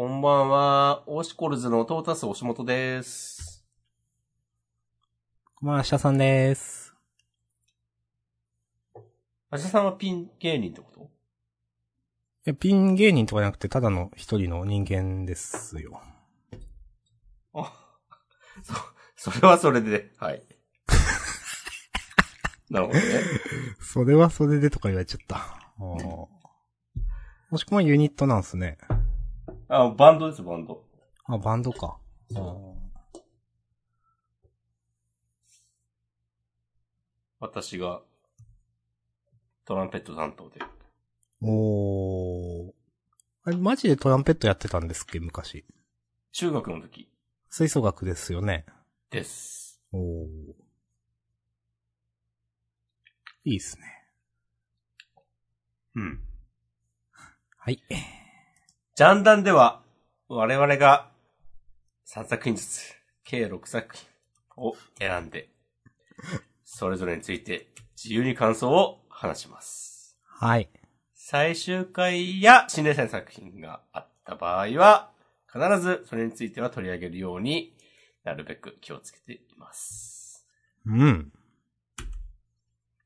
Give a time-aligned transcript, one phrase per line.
[0.00, 3.66] こんばんは、オーシコルズのトータス押本です。
[5.56, 6.94] こんばんは、シャさんです。
[9.50, 11.02] あしさんはピン芸人ってこと？
[11.02, 11.04] い
[12.46, 16.00] や、ピン芸人とかじゃなくて、ただの一人の人間ですよ。
[17.52, 17.70] あ、
[19.18, 20.42] そ、それはそれで、はい。
[22.70, 23.04] なるほどね。
[23.82, 25.74] それはそれでとか言われちゃった。
[25.76, 26.30] も
[27.56, 28.78] しくはユニットなんすね。
[29.72, 30.84] あ、バンドです、バンド。
[31.26, 31.96] あ、バンドか。
[32.34, 32.80] あー
[37.38, 38.02] 私が、
[39.64, 40.60] トランペット担当で。
[41.40, 42.72] おー。
[43.44, 45.64] あれ、マジでトランペットやってたんですっけ、昔。
[46.32, 47.08] 中学の時
[47.48, 48.66] 吹奏楽ですよね。
[49.08, 49.80] です。
[49.92, 50.26] おー。
[53.44, 53.84] いいっすね。
[55.94, 56.20] うん。
[57.56, 57.80] はい。
[59.00, 59.80] ジャンダンでは、
[60.28, 61.08] 我々が
[62.06, 64.06] 3作品ずつ、計6作品
[64.58, 65.48] を選んで、
[66.66, 70.18] それぞれについて自由に感想を話します。
[70.26, 70.68] はい。
[71.14, 75.12] 最終回や新連載の作品があった場合は、
[75.50, 77.74] 必ずそれについては取り上げるように
[78.22, 80.46] なるべく気をつけています。
[80.84, 81.32] うん。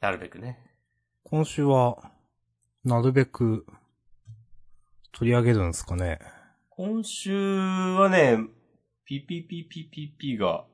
[0.01, 0.59] なるべくね。
[1.23, 2.11] 今週は、
[2.85, 3.65] なるべく、
[5.17, 6.19] 取り上げるんですかね？
[6.71, 7.33] 今週
[7.97, 8.39] はね、
[9.09, 10.65] PPPPPP が、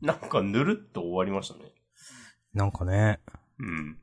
[0.00, 1.72] なんかぬるっと終わりましたね。
[2.54, 3.20] なんかね。
[3.58, 3.98] うん。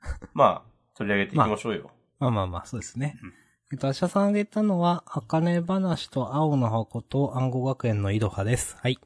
[0.34, 1.90] まあ、取り上げていきましょうよ。
[2.18, 3.32] まあまあまあ、そうですねうん。
[3.72, 8.76] えっと、アシャさんが言ったのは、あかね話と青の箱と暗号学園の井戸派です。
[8.78, 8.98] はい。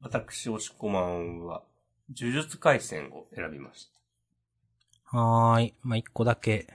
[0.00, 1.64] 私、おしこまんは、
[2.16, 3.86] 呪術回戦を選びまし
[5.12, 5.74] はーい。
[5.82, 6.68] まあ、一個だけ。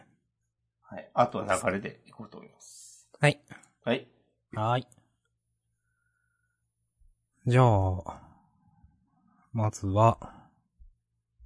[0.90, 0.96] た。
[0.96, 1.10] はい。
[1.14, 3.10] あとは流れでいこうと思います。
[3.18, 3.40] はい。
[3.86, 4.08] はい。
[4.54, 4.88] はーい。
[7.48, 8.22] じゃあ、
[9.54, 10.18] まずは、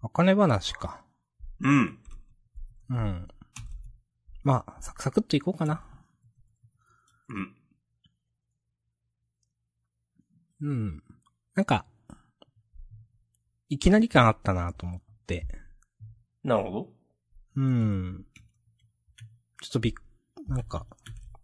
[0.02, 1.04] あかね話か。
[1.60, 2.00] うん。
[2.90, 3.28] うん。
[4.44, 5.84] まあ、サクサクっといこうかな。
[7.28, 7.56] うん。
[10.62, 11.04] うん。
[11.54, 11.86] なんか、
[13.68, 15.69] いきなり感あったなと思って。
[16.44, 16.90] なるほど。
[17.58, 18.26] うん。
[19.62, 19.94] ちょっとびっ、
[20.48, 20.86] なんか、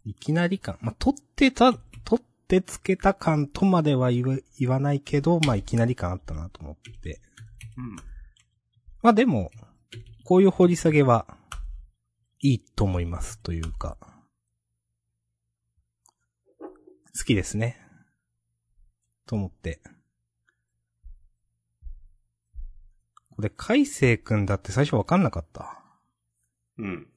[0.06, 0.78] いきなり感。
[0.82, 7.22] まあ、取ってた、取ってつけた感とまでは言わ言わないけど、まあ、いきなり感あったなと思って。
[7.78, 7.96] うん。
[9.02, 9.52] まあでも、
[10.24, 11.38] こういう掘り下げは、
[12.42, 13.98] いいと思いますというか、
[17.18, 17.78] 好きですね。
[19.26, 19.82] と思って。
[23.36, 25.84] これ、海星くんだって最初わかんなかった。
[26.78, 27.08] うん。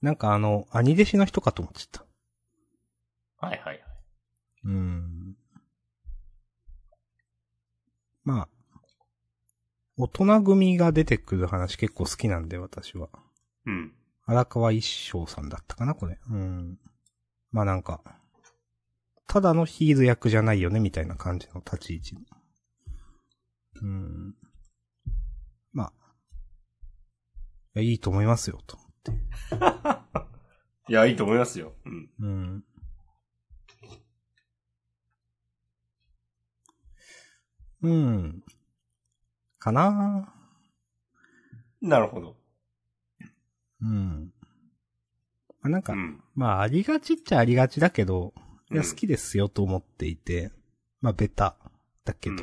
[0.00, 2.04] なんかあの、兄弟子の人かと思っちゃっ
[3.40, 3.46] た。
[3.46, 3.84] はいはいはい。
[4.64, 5.36] うーん。
[8.24, 8.48] まあ、
[9.96, 13.08] 大人組が出てくる話結構好きなんで、私は。
[13.66, 13.94] うん。
[14.26, 16.18] 荒川一生さんだったかな、これ。
[16.30, 16.78] うん。
[17.50, 18.02] まあなんか、
[19.26, 22.20] ただのヒール役じゃないよね、みたいな感じの立ち位置の。
[23.82, 24.34] うん。
[25.72, 25.92] まあ。
[27.67, 29.12] いや、いいと思いますよ、と思って。
[30.90, 31.74] いや、いいと思いますよ。
[31.84, 32.10] うん。
[32.20, 32.64] うん。
[37.82, 38.44] うん。
[39.58, 40.34] かな
[41.80, 42.36] なるほど。
[43.80, 44.32] うん。
[45.46, 46.22] まあ、なんか、うん。
[46.34, 48.34] まあ、ありがちっちゃありがちだけど、
[48.70, 50.50] いや、うん好きですよと思っていて、
[51.00, 51.56] まあ、ベタ
[52.04, 52.36] だけど、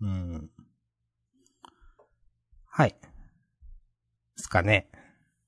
[0.00, 0.50] うんうん。
[2.66, 2.96] はい。
[4.40, 4.88] ですかね。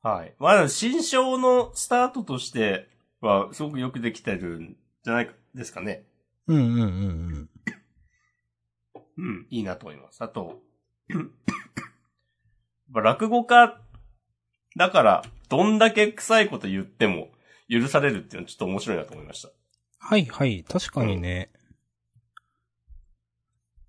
[0.03, 0.34] はい。
[0.38, 2.88] まあ、新章のスタートとして
[3.20, 6.04] は、すごくよくできてるんじゃないかですかね。
[6.47, 7.50] うんうんうんうん。
[9.16, 9.47] うん。
[9.50, 10.22] いいなと思います。
[10.22, 10.60] あと、
[12.92, 13.81] 落語家
[14.76, 17.28] だから、どんだけ臭いこと言っても
[17.69, 19.50] 許されるっていうのはちょっと面白いなと思いました。
[19.99, 21.50] はいはい、確かにね。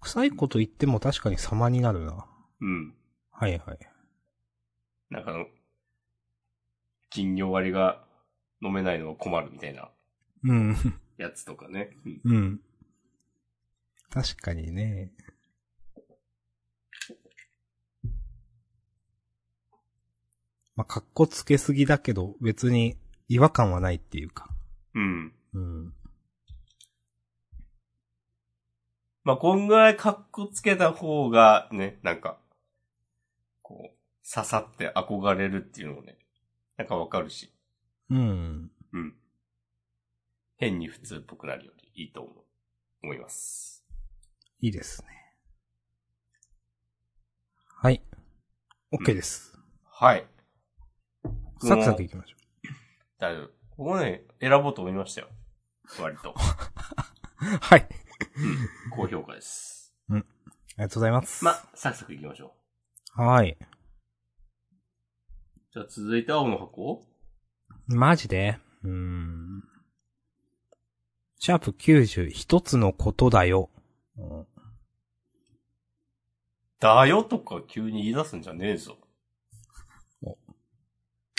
[0.01, 2.25] 臭いこと言っても確かに様になるな。
[2.61, 2.93] うん。
[3.31, 3.92] はいはい。
[5.13, 5.45] なんかあの、
[7.11, 8.03] 金魚割りが
[8.63, 9.89] 飲めないのは困るみたいな
[10.43, 10.75] うん。
[11.17, 11.91] やつとかね。
[12.03, 12.61] うんうん。
[14.09, 15.11] 確かにね。
[20.75, 22.97] まあ、格好つけすぎだけど、別に
[23.29, 24.49] 違和感はないっていうか。
[24.95, 25.33] うん。
[25.53, 25.93] うん。
[29.23, 32.39] まあ、こんぐらいカッコつけた方がね、なんか、
[34.23, 36.17] 刺さって憧れるっていうのをね、
[36.77, 37.53] なんかわかるし。
[38.09, 38.71] うん。
[38.93, 39.15] うん。
[40.57, 42.35] 変に普通っぽくなるよりいいと思う。
[43.03, 43.83] 思います。
[44.61, 45.07] いいですね。
[47.81, 48.01] はい。
[48.93, 49.59] OK です。
[49.83, 50.25] はい。
[51.61, 52.37] サクサクいきましょ
[53.19, 53.53] だいぶ。
[53.71, 55.27] ここね、選ぼうと思いましたよ。
[55.99, 56.31] 割と。
[56.31, 56.33] う。
[57.59, 57.87] はい。
[58.37, 58.89] うん。
[58.91, 59.93] 高評価です。
[60.09, 60.23] あり
[60.85, 61.43] がとうございます。
[61.43, 62.55] ま、サクサクいきましょ
[63.17, 63.21] う。
[63.21, 63.57] はい。
[65.73, 67.03] じゃあ続いて青の箱？
[67.87, 68.59] マジで？
[68.83, 69.63] うーん。
[71.39, 73.71] シャープ90、一つのことだよ。
[74.15, 74.45] うん
[76.79, 78.97] だよとか急に言い出すんじゃねえぞ。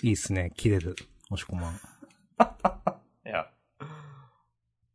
[0.02, 0.50] いいっすね。
[0.56, 0.96] 切れる。
[1.30, 1.74] もしこまん。
[1.76, 1.78] い
[3.28, 3.46] や。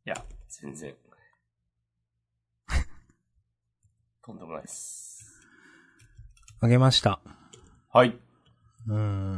[0.05, 0.93] いや、全然。
[4.21, 5.39] とんでもないです。
[6.59, 7.21] あげました。
[7.93, 8.19] はい。
[8.89, 9.37] うん。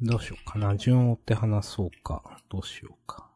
[0.00, 0.76] どうしようかな。
[0.76, 2.38] 順を追って話そうか。
[2.48, 3.28] どうしようか。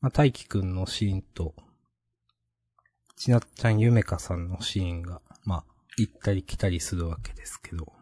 [0.00, 1.56] まあ、大輝くんのシーンと、
[3.16, 5.64] ちなっちゃんゆめかさんのシーンが、まあ、
[5.96, 7.92] 行ったり来たりするわけですけど、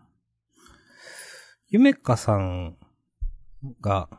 [1.68, 2.76] ゆめかさん
[3.80, 4.10] が、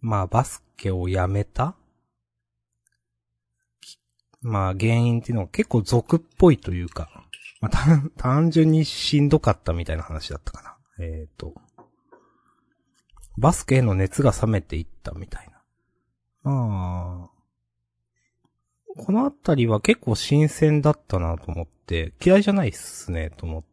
[0.00, 1.74] まあ、バスケをやめた？
[4.40, 7.10] まあ、原因っていうのは結構俗っぽいというか、
[7.60, 11.04] まあ、単純にしんどかったみたいな話だったかな。
[11.04, 11.54] えっ、と、
[13.36, 15.48] バスケへの熱が冷めていったみたい
[16.44, 16.50] な。
[16.50, 17.30] まあ、
[18.96, 23.64] このあたりは結構新鮮だったなと思って、嫌いじゃないっすね、と思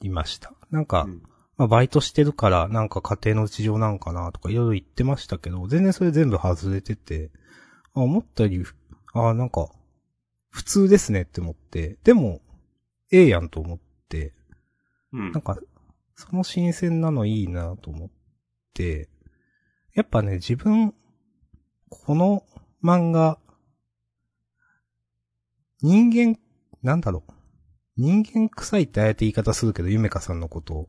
[0.00, 0.52] いました。
[0.70, 1.22] なんか、うん
[1.56, 7.30] まあ、バイトしてるから、なんか家庭の事情なんかなとかいろいろ言ってましたけど、全然それ全部外れてて、
[7.94, 8.64] あ思ったより、
[9.14, 9.68] あなんか、
[10.50, 12.40] 普通ですねって思って、でも、
[13.10, 14.34] ええやんと思って、
[15.12, 15.42] うんなん。
[15.42, 15.58] か、
[16.14, 18.10] その新鮮なのいいなと思っ
[18.74, 19.08] て、
[19.94, 20.94] やっぱね、自分、
[21.88, 22.42] この
[22.82, 23.38] 漫画、
[25.80, 26.38] 人間、
[26.82, 27.32] なんだろう。
[27.96, 30.88] 人間臭いってああやって言い方するけど、ゆめかさんのことを。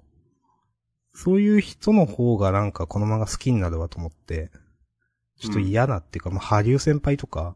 [1.17, 4.51] そういう人の方がなんかこの漫画好きになるわと思って、
[5.39, 7.55] ちょっと嫌なっていうか、まあ、ハリュー先輩とか、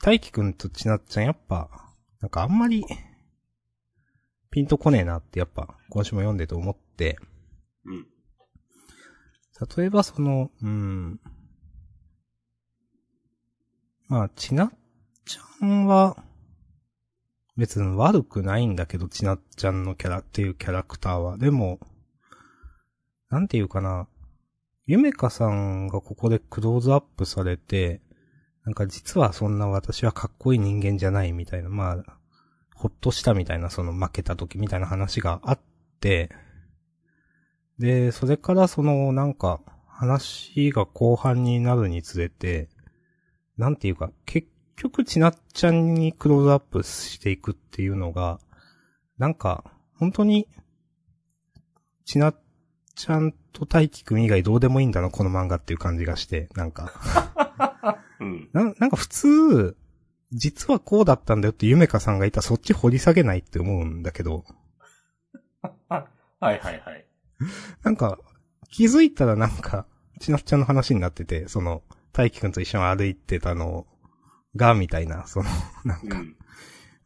[0.00, 1.68] 大輝くんとちなっちゃんやっぱ、
[2.22, 2.82] なんかあんまり、
[4.50, 7.18] ピンとこねえなってやっぱ、今週も読んでて思って、
[7.84, 8.06] うん。
[9.76, 11.20] 例えばその、うん。
[14.06, 14.72] まあ、ちなっ
[15.26, 16.24] ちゃんは、
[17.58, 21.36] 別に悪くないんだけど、ちなっちゃんのキャラっていうキャラクターは。
[21.36, 21.80] でも、
[23.30, 24.08] なんていうかな。
[24.86, 28.00] ゆめかさんがここでクローズアップされて、
[28.64, 32.18] なんか実はそんな私はかっこいい人間じゃないみたいな、まあ、
[32.74, 35.60] ほっとしたみたいな、その負けた時みたいな話があっ
[36.00, 36.30] て、
[37.78, 42.68] で、それからその、なんか、話が後半になるにつれて、
[43.56, 48.38] なんていうか、結局ちなっちゃんにクローズアップしていくっていうのが、
[49.18, 49.64] なんか、
[49.98, 50.46] 本当に、
[52.04, 52.40] ちなっ
[52.98, 56.92] ちゃんと大輝くん以外どうでもいいんだな、この漫画っていう感じがして、なんか。
[58.18, 58.50] うん。
[58.52, 59.76] な、なんか普通、
[60.32, 64.44] 実はこうだったんだよってゆめかさんがいたらそっち掘り下げないって思うんだけど、
[65.88, 66.06] はい
[66.40, 67.06] はいはい。
[67.84, 68.18] なんか、
[68.68, 69.86] 気づいたらなんか、
[70.18, 73.86] ちなっちゃんの話になってて、その、大輝くんと一緒に歩いてたの
[74.56, 75.50] が、みたいな、その、
[75.84, 76.36] なんか、うん。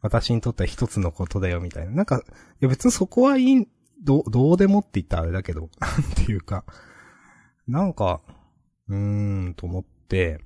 [0.01, 1.91] 私にとっては一つのことだよ、みたいな。
[1.91, 2.21] なんか、い
[2.61, 3.67] や別にそこはいい、
[4.03, 6.65] どう、どうでもって言ったらあれだけど、 なんていうか、
[7.67, 8.21] なんか、
[8.87, 10.41] うーん、と思って、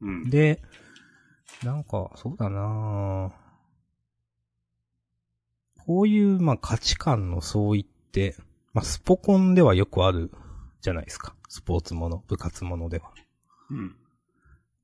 [0.00, 0.30] うん。
[0.30, 0.60] で、
[1.62, 3.40] なんか、そうだなぁ
[5.86, 8.36] こういう、まあ、価値観の相違って、
[8.72, 10.30] まあ、スポコンではよくある
[10.80, 11.34] じゃないですか。
[11.48, 13.10] スポーツもの、部活ものでは。
[13.70, 13.96] うん。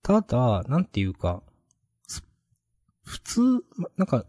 [0.03, 1.43] ただ、なんていうか、
[2.09, 2.25] す
[3.05, 3.41] 普通、
[3.77, 4.25] まなんか、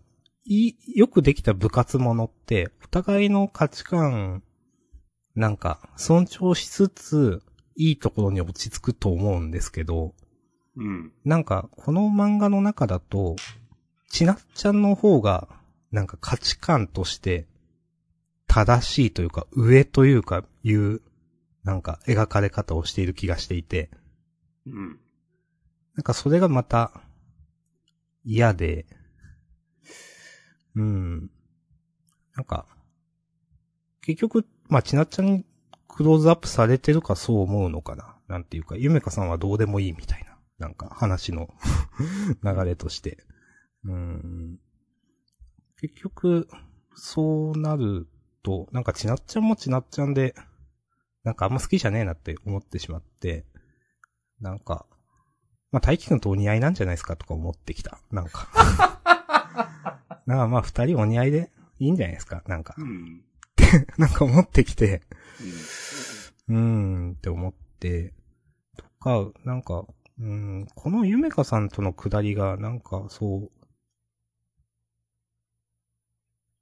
[0.49, 4.43] いい、よくできた部活ものって、お互いの価値観、
[5.35, 7.43] なんか、尊重しつつ、
[7.75, 10.15] いいところに落ち着くと思うんですけど、
[10.77, 11.11] うん。
[11.25, 13.35] なんか、この漫画の中だと、
[14.09, 15.49] ちなっちゃんの方が、
[15.91, 17.45] なんか価値観として、
[18.47, 21.01] 正しいというか、上というか、いう、
[21.63, 23.89] なんか描かれ方をしている気がしていて、
[24.65, 24.99] うん。
[25.95, 27.01] なんかそれがまた、
[28.23, 28.85] 嫌で、
[30.77, 31.31] うん。
[32.35, 32.67] なんか、
[34.01, 35.45] 結局、まあ、ちなっちゃんに
[35.87, 38.15] クローズアップされてるかそう思うのかな？
[38.27, 40.37] なんていうか、ゆめかさんはどうでもいいみたいな。
[40.59, 41.53] なんか話の
[42.43, 43.17] 流れとして。
[43.83, 44.59] うん。
[45.79, 46.47] 結局、
[46.95, 48.07] そうなる
[48.43, 50.35] と、なんかちなっちゃんもちなっちゃんで、
[51.23, 53.45] なんかあんま好きじゃねえなって思ってしまって、
[54.39, 54.85] なんか、
[55.71, 57.99] まあ、大輝くんとお似合いなんじゃないですかとか思ってきた。
[58.11, 58.47] なんか。
[60.27, 62.43] なんかまあ二人お似合いでいいんじゃないですか。
[62.47, 62.83] なんかう。
[62.83, 63.23] ん。
[63.97, 65.01] なんか思ってきて、
[66.47, 68.13] うんうーんって思って、
[68.77, 69.85] とか、なんか、
[70.19, 73.51] うん、このゆめかさんとのくだりが、なんかそう、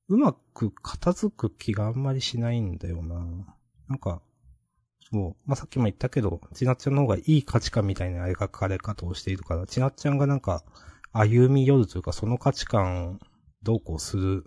[0.07, 3.15] うまく片付く気があんまりしないんだよな。
[3.87, 4.21] なんか、
[5.11, 10.63] そう、まあ、さっきも言ったけど、ちなっちゃんの方がいい価値観みたいな描かれ方をしているから、ちなっちゃんがなんか、
[11.11, 13.19] 歩み寄るというか、その価値観を
[13.65, 14.45] どうこうする、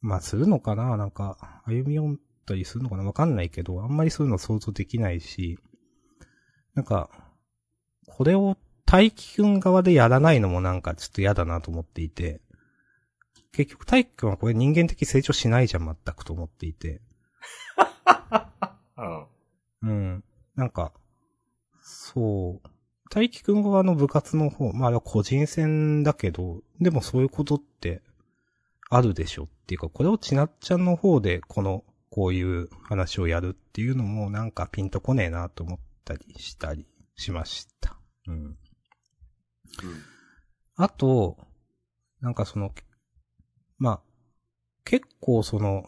[0.00, 0.96] まあ、するのかな？
[0.96, 3.04] なんか、歩み寄ったりするのかな？
[3.04, 5.58] わかんないけど、あんまりそういうの想像できないし、
[6.74, 7.10] なんか、
[8.06, 12.40] これを大輝くん側でやらないのもなんかちょっと嫌だなと思っていて、
[13.52, 17.02] 結局大輝くんはこれ人間的成長しないじゃん、全くと思っていて。
[18.96, 19.26] うん。
[19.82, 20.24] うん。
[20.54, 20.92] なんか、
[21.82, 22.68] そう。
[23.10, 28.02] 大輝くん側の部活の方、まああれは個人戦だけど、でもそういうことって
[28.88, 36.86] あるでしょっていうか、これをちなっちゃんの方でこの、こういう話をやるっていうのもなんかピンとこねえなと思ったりしたり
[37.16, 37.98] しました。
[38.26, 38.56] うん。
[40.76, 41.36] あと、
[42.20, 42.72] なんかその、
[43.78, 44.00] まあ、
[44.84, 45.84] 結構その、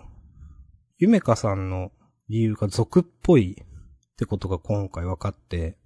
[0.99, 1.91] ゆめかさんの
[2.29, 5.77] 理由が俗っぽいってことが今回分かって、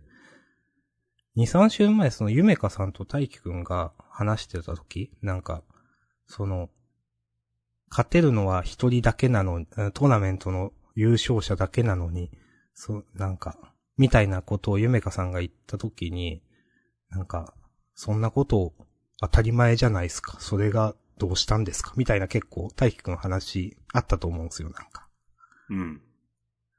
[1.36, 5.62] 2、3週前そのゆめかさんと大輝くんが話してた時、なんか、
[6.26, 6.70] その、
[7.90, 12.30] 勝てるのは一人だけなの、トーナメントの優勝者だけなのに、
[12.74, 13.58] そう、なんか、
[13.96, 16.42] みたいなことをゆめかさんが言った時に、
[17.10, 17.54] なんか、
[17.94, 18.74] そんなこと
[19.20, 20.38] 当たり前じゃないですか。
[20.40, 21.94] それがどうしたんですか？
[21.96, 25.08] みたいな結構大輝くんの話あったと思うんですよ、なんか。
[25.70, 26.02] うん。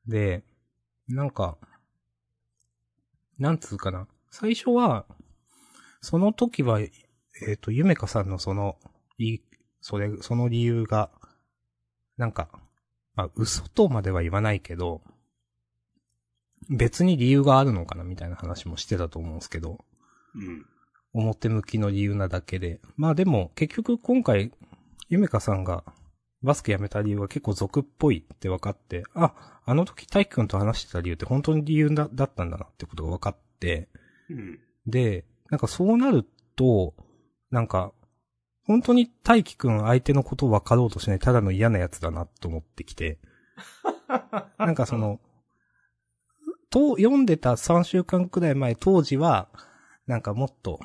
[0.08, 0.44] で、
[1.08, 1.58] なんか、
[3.40, 4.08] なんつうかな。
[4.32, 5.06] 最初は、
[6.02, 6.90] その時は、え
[7.54, 8.78] っ、と、ゆめかさんのその、
[9.18, 9.40] い、
[9.82, 11.10] それ、その理由が、
[12.18, 12.50] なんか、
[13.16, 15.02] まあ、嘘とまでは言わないけど、
[16.70, 19.80] 別に理由があるのかなみたいな話もしてたと思うんですけど、
[20.36, 20.66] うん。
[21.14, 22.82] 表向きの理由なだけで。
[22.96, 24.52] まあでも、結局今回、
[25.10, 25.84] ゆめかさんが
[26.44, 29.34] バスケ辞めた理由は結構俗っぽいって分かって、あ、
[29.66, 33.90] あの時大輝くんと話してた理由って本当に理由だだったんだなってことが分かって、
[34.30, 34.60] うん。
[34.86, 36.94] で、なんかそうなると、
[37.52, 37.94] なんか、
[38.66, 43.20] 本当に大輝くん相手のことを分かろうとしないただの嫌なやつだなと思ってきて、
[44.58, 45.20] なんかその、
[46.70, 49.50] と、読んでた3週間くらい前、当時は、
[50.06, 50.80] なんかもっと、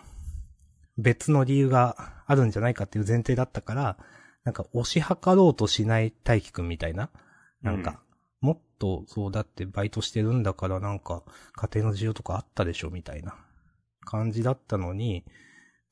[0.97, 3.97] 別の理由があるんじゃないかっていう前提だったから、
[4.45, 7.11] なんか押し量ろうとしない大輝くんみたいな、
[7.63, 8.03] なんか、
[8.83, 11.23] と、そうだってバイトしてるんだからなんか、
[11.53, 13.37] 家庭の需要とかあったでしょみたいな
[14.05, 15.25] 感じだったのに、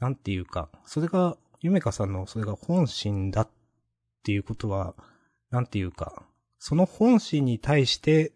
[0.00, 3.48] なんていうか、それが、ゆめかさんのそれが本心だっ
[4.24, 4.96] ていうことは、
[5.50, 6.24] なんていうか、
[6.58, 8.32] その本心に対して、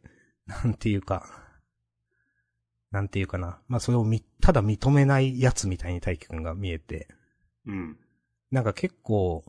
[0.47, 1.27] なんていうか、
[2.93, 3.59] なんていうかな。
[3.67, 7.09] まあ、それをみ、ただ認めないやつみたいに大輝くんが見えて、
[7.67, 7.99] うん。
[8.53, 9.45] なんか結構、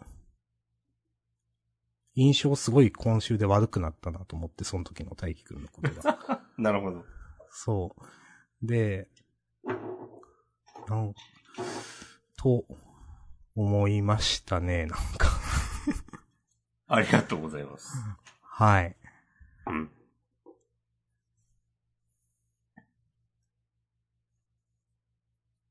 [2.15, 6.41] 印象すごい今週で悪くなったなと思って、その時の大輝くんのことが。
[6.57, 7.05] なるほど。
[7.51, 7.95] そ
[8.61, 8.65] う。
[8.65, 9.09] で、
[10.87, 11.13] なん、
[12.37, 12.65] と、
[13.55, 15.29] 思いましたね、なんか。
[16.87, 17.97] ありがとうございます。
[18.41, 18.95] はい。
[19.67, 19.91] うん。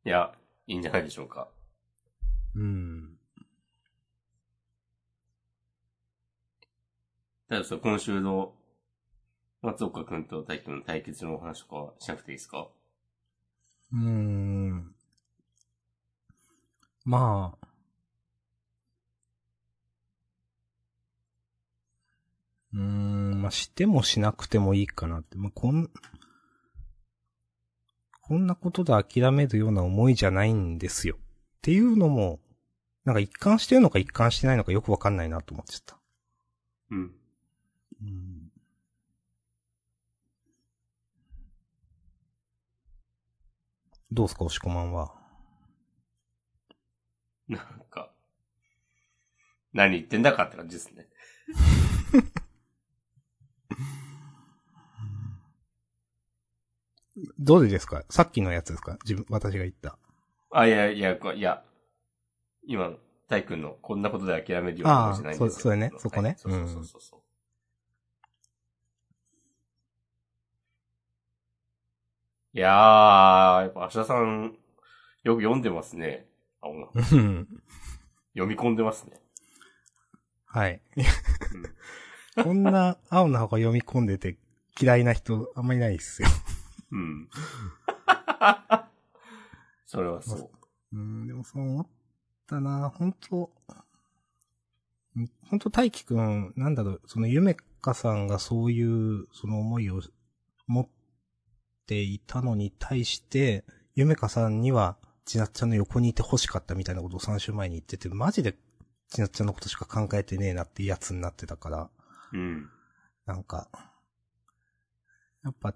[0.04, 0.34] いや、
[0.66, 1.48] いいんじゃないでしょうか。
[2.54, 3.13] うん。
[7.48, 8.54] ただ、そう、今週の、
[9.62, 12.68] 松岡くんと大輝くんの対決のお話とかはしなくていいですか？
[13.92, 14.94] うーん。
[17.04, 17.66] まあ。
[22.74, 25.38] うーん、まあ、してもしなくてもいいかなって。
[25.38, 25.88] まあ、こん、
[28.20, 31.16] こんなことで諦めるような思いじゃないんですよ。
[31.16, 31.20] っ
[31.62, 32.40] ていうのも、
[33.04, 35.98] なんか一貫してるのか一貫してないのかよくわかんないなと思っちゃった。
[36.90, 37.14] うん。
[38.02, 38.50] うん。
[44.10, 45.12] どうすか、押し込まんは？
[47.48, 48.12] なんか、
[49.72, 51.08] 何言ってんだかって感じですね。
[57.38, 58.04] どれですか？
[58.10, 58.98] さっきのやつですか？
[59.04, 59.98] 自分、私が言った。
[60.50, 61.64] あ、いやいや、こいや、
[62.66, 62.98] 今の、
[63.28, 65.46] 大君のこんなことで諦めるような話じゃないんですよ。
[65.46, 67.20] あーそうそれねそこねはいそうそうそうそうそう。
[72.56, 74.54] いやー、やっぱ、芦田さん、
[75.24, 76.28] よく読んでますね。
[76.62, 79.20] 読み込んでますね。
[80.46, 80.80] はい。
[82.40, 84.38] こんな青の箱読み込んでて
[84.80, 86.28] 嫌いな人あんまりないっすよ。
[86.92, 87.28] うん。
[89.84, 90.50] それはそう。
[90.92, 91.86] うん、でもそう思っ
[92.46, 93.50] たな本当
[95.18, 100.00] ん本当大輝くん、なんだろう、そのゆめかさんがそういう、その思いを
[100.68, 100.88] 持っ
[101.86, 103.64] ていたのに対して、
[103.94, 108.54] ゆめかさんには、ちなっちゃんの横にいて欲しかったみたいなことを3週前に言ってて、マジで
[109.08, 111.90] ちなっちゃんのことしか考えてねえなってやつになってたから、
[112.32, 112.68] うん。
[113.26, 113.68] なんか、
[115.42, 115.74] やっぱ、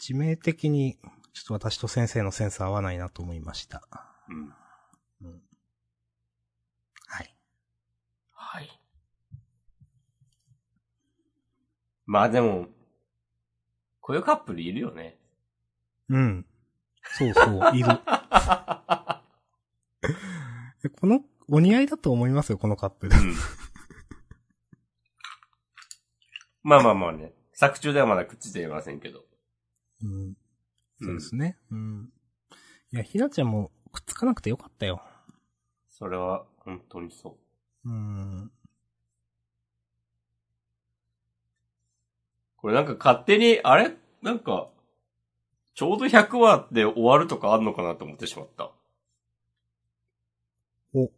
[0.00, 0.98] 致命的に、
[1.32, 3.82] ちょっと私と先生のセンス合わないなと思いました。
[4.28, 5.42] うん。
[7.06, 7.36] はい。
[8.32, 8.80] はい。
[12.06, 12.68] まあでも、
[14.00, 15.17] こういうカップルいるよね。
[16.08, 16.46] うん。
[17.02, 17.88] そうそう、いる。
[20.84, 23.20] えこの、お似合いだと思いますよ、このカップルう。
[23.20, 23.34] ん。
[26.62, 27.32] まあまあまあね。
[27.52, 29.24] 作中ではまだくっついていませんけど。
[30.02, 30.36] うん。
[31.00, 31.44] そうですね。
[31.46, 31.58] ね。
[31.70, 32.12] うん。
[32.92, 35.02] いや、ひなちゃんもくっつかなくてよかったよ。
[35.88, 37.38] それは本当にそ
[37.84, 37.88] う。
[37.88, 38.52] うん。
[42.56, 43.96] これなんか勝手に、あれ？
[44.22, 44.68] なんか、
[45.78, 48.72] ちょうど100話で終わるとかあんのかなと思ってしまった。
[50.92, 51.08] お。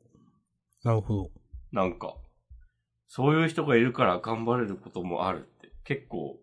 [0.85, 1.31] なるほど。
[1.73, 2.15] なんか、
[3.09, 6.39] そういう人がいるから頑張れることもあるって、結構、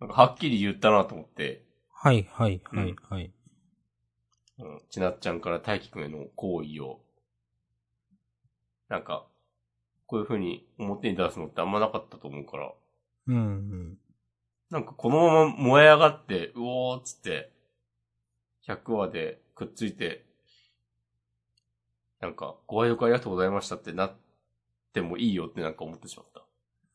[0.00, 3.32] なんかはっきり言ったなと思って、はい、はい、はいうん、はい。
[4.58, 6.98] うん、ちなっちゃんから大輝くんへの行為を、
[8.88, 9.28] なんか、
[10.08, 12.72] こういう風に表に出すのってあんまなかったと思うから、
[13.28, 13.98] うん、うん。
[14.72, 17.52] なんかこのまま燃え上がって、うおーっつって、
[18.66, 20.24] 100話でくっついて、
[22.20, 24.14] なんか、ご愛読ありがとうございましたってなっ
[24.94, 26.40] てもいいよってなんか思ってしまった。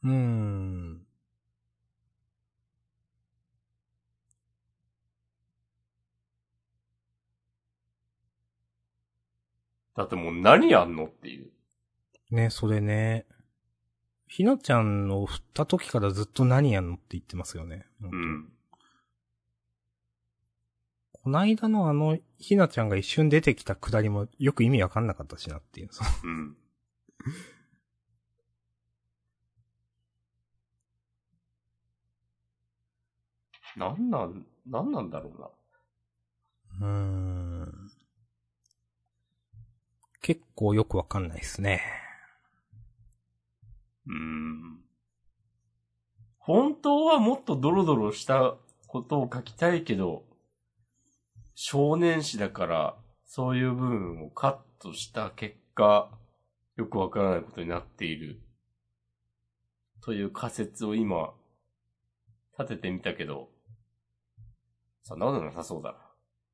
[0.06, 1.02] うーん。
[9.96, 11.52] だってもう何やんのっていう。
[12.32, 13.28] ね、それね。
[14.28, 17.86] ひなちゃんを振った時からずっと何やんのって言ってますよね。
[18.02, 18.52] うん。
[21.14, 25.90] こないだのあの、ひなちゃんが一瞬出てきたくだりもよく意味わかんなかったしなっていう。
[26.24, 26.58] うん。
[33.78, 35.42] なんなん、なんなんだろう
[36.82, 36.88] な。
[36.90, 36.96] うー
[37.64, 37.92] ん。
[40.22, 42.07] 結構よくわかんないですね。
[44.08, 44.82] うーん。
[46.40, 48.56] 本当はもっとドロドロした
[48.88, 50.24] ことを書きたいけど、
[51.56, 56.10] 少年誌だから、そういう部分をカットした結果、
[56.78, 58.40] よくわからないことになっている。
[60.02, 61.34] という仮説を今、
[62.58, 63.50] 立ててみたけど、
[65.04, 65.96] そんなことなさそうだ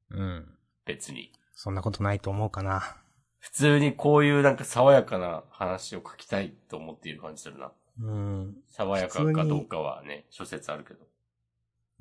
[0.10, 0.18] な。
[0.18, 0.58] うん。
[0.86, 1.32] 別に。
[1.54, 3.03] そんなことないと思うかな。
[3.44, 7.74] 普通にこういうなんか爽やかな話を書きたいと思っている感じするな。
[8.02, 8.56] うん。
[8.70, 11.06] 爽やかかどうかはね、諸説あるけど。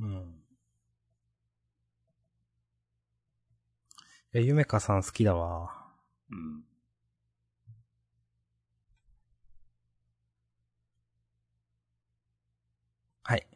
[0.03, 0.41] うん。
[4.35, 5.73] いや、ゆめかさん好きだわ。
[6.31, 6.63] うん。
[13.25, 13.47] はい。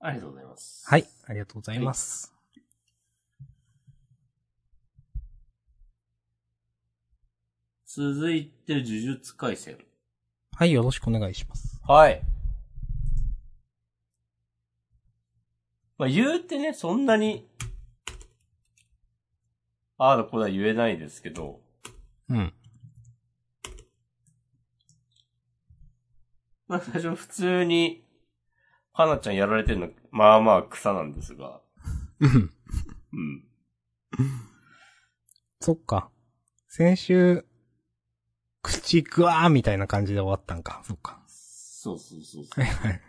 [0.00, 0.84] ありがとうございます。
[0.88, 1.06] はい。
[1.26, 2.33] ありがとうございます。
[7.96, 9.78] 続いて、呪術回戦。
[10.56, 11.80] はい、よろしくお願いします。
[11.86, 12.20] はい。
[15.96, 17.46] まあ、言うてね、そんなに、
[19.96, 21.60] ああだこだ言えないですけど、
[22.28, 22.52] うん。
[26.66, 28.04] まあ、最初普通に、
[28.92, 31.60] かなちゃんやられてるの、まあまあ草なんですが、
[32.18, 32.50] うん。
[33.12, 33.44] うん。
[35.60, 36.10] そっか。
[36.66, 37.46] 先週、
[38.64, 40.80] 口ぐわーみたいな感じで終わったんか。
[40.84, 41.22] そっか。
[41.28, 42.62] そうそうそうそう。
[42.62, 43.00] はいはい。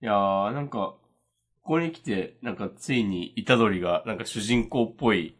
[0.00, 1.00] いやー、なんか、こ
[1.62, 5.36] こに来て、なんかついに、虎杖が、なんか主人公っぽい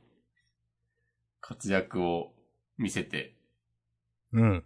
[1.40, 2.34] 活躍を
[2.76, 3.34] 見せて、
[4.32, 4.64] うん。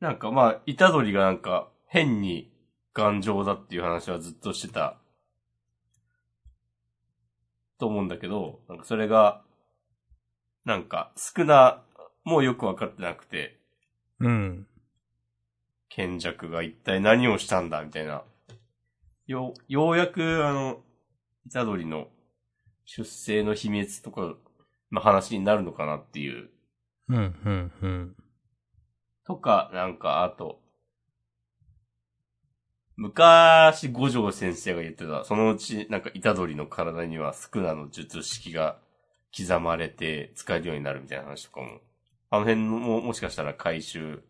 [0.00, 2.52] なんかまあ、虎杖がなんか変に
[2.92, 4.98] 頑丈だっていう話はずっとしてた
[7.80, 9.42] と思うんだけど、なんかそれが、
[10.64, 11.82] なんか少な、
[12.24, 13.58] もうよくわかってなくて、
[14.20, 14.66] うん。
[15.88, 18.22] 賢弱が一体何をしたんだみたいな。
[19.26, 20.80] よ、ようやくあの、
[21.52, 22.06] 虎杖の
[22.84, 24.34] 出生の秘密とか
[24.92, 26.50] の話になるのかなっていう
[27.10, 27.18] うん、う
[27.50, 28.16] ん、うん。
[29.26, 30.59] とか、なんか、あと、
[33.00, 38.76] 昔、五条先生が言ってた、そのうち、なんか、虎杖の体には、スクナの術式が
[39.34, 41.80] 刻まれて使えるようになるみたいな話とかも、
[42.28, 44.22] あの辺も、もしかしたら回収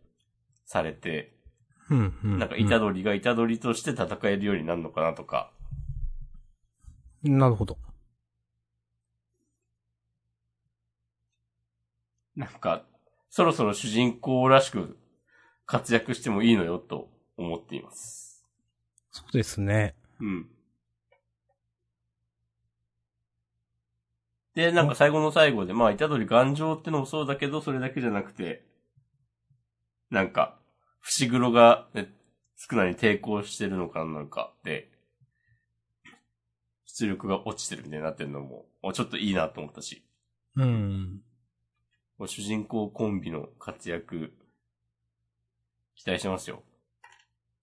[0.67, 1.35] されて。
[2.39, 5.51] なんか、虎杖が虎杖として戦えるようになるのかなとか、
[7.25, 7.77] なるほど。
[12.37, 12.85] なんか、
[13.31, 14.97] そろそろ主人公らしく
[15.67, 18.30] 活躍してもいいのよと思っています。
[19.13, 19.95] そうですね。
[20.21, 20.49] うん。
[24.55, 28.65] で、なんか最後の最後で、まあ、虎杖頑丈ってのもそうだけど、それだけじゃなくて、
[30.11, 30.59] なんか、
[31.01, 32.13] 伏黒が、ね、
[32.57, 34.91] 少なに抵抗してるのかなんかで、
[36.85, 40.03] 出力が落ちてるみたいになってるのも、おちょっといいなと思ったし、
[40.57, 41.23] うん。
[42.19, 44.33] もう主人公コンビの活躍、
[45.95, 46.63] 期待してますよ。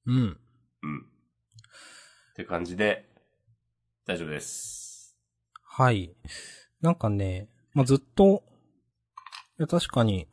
[0.05, 0.39] うん。
[0.83, 1.05] うん。
[2.37, 3.03] って感じで、
[4.05, 5.17] 大丈夫です。
[5.63, 6.15] はい。
[6.81, 8.43] なんかね、まあ、ずっと、
[9.57, 10.27] いや、確かに、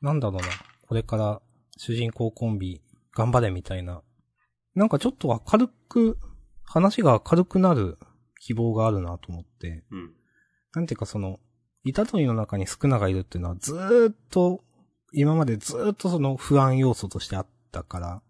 [0.00, 0.48] なんだろうな、
[0.88, 1.42] これから
[1.76, 2.80] 主人公コンビ
[3.14, 4.00] 頑張れみたいな。
[4.74, 6.16] なんかちょっと明るく、
[6.62, 7.98] 話が明るくなる
[8.40, 9.84] 希望があるなと思って。
[9.90, 10.14] うん。
[10.72, 11.40] なんていうかその、
[11.84, 14.64] 虎杖の中にスクナがいるっていうのはずーっと、
[15.12, 18.22] 今までずーっとその不安要素としてあったから、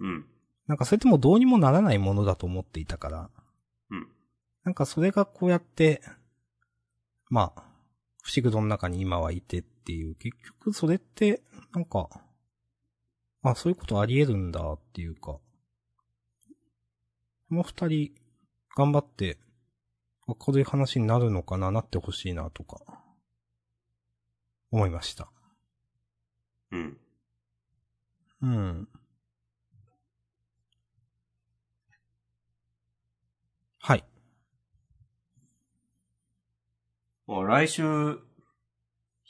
[0.00, 0.26] うん。
[0.66, 3.30] なんかそれってもうどうにもならないものだと思っていたから、
[3.90, 4.08] うん。
[4.64, 6.02] なんかそれがこうやって、
[7.28, 7.62] まあ、
[8.22, 12.08] 不思議の中に今はいてっていう、結局それって、なんか、
[13.42, 15.40] あ、そういうことあり得るんだっていうか、こ
[17.50, 18.10] の二人、
[18.76, 19.38] 頑張って、
[20.26, 22.80] 明るい話になるのかな、なってほしいなとか、
[24.72, 25.30] 思いました。
[26.72, 26.98] うん。
[28.42, 28.88] うん。
[33.78, 34.04] はい。
[37.26, 38.20] まあ、来週、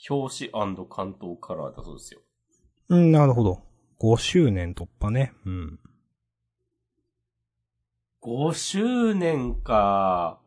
[0.09, 2.21] 表紙関東カラーだそうですよ。
[2.89, 3.63] うん、なるほど。
[3.99, 5.33] 5周年突破ね。
[5.45, 5.79] うん。
[8.21, 10.39] 5周年か。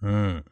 [0.00, 0.44] うん。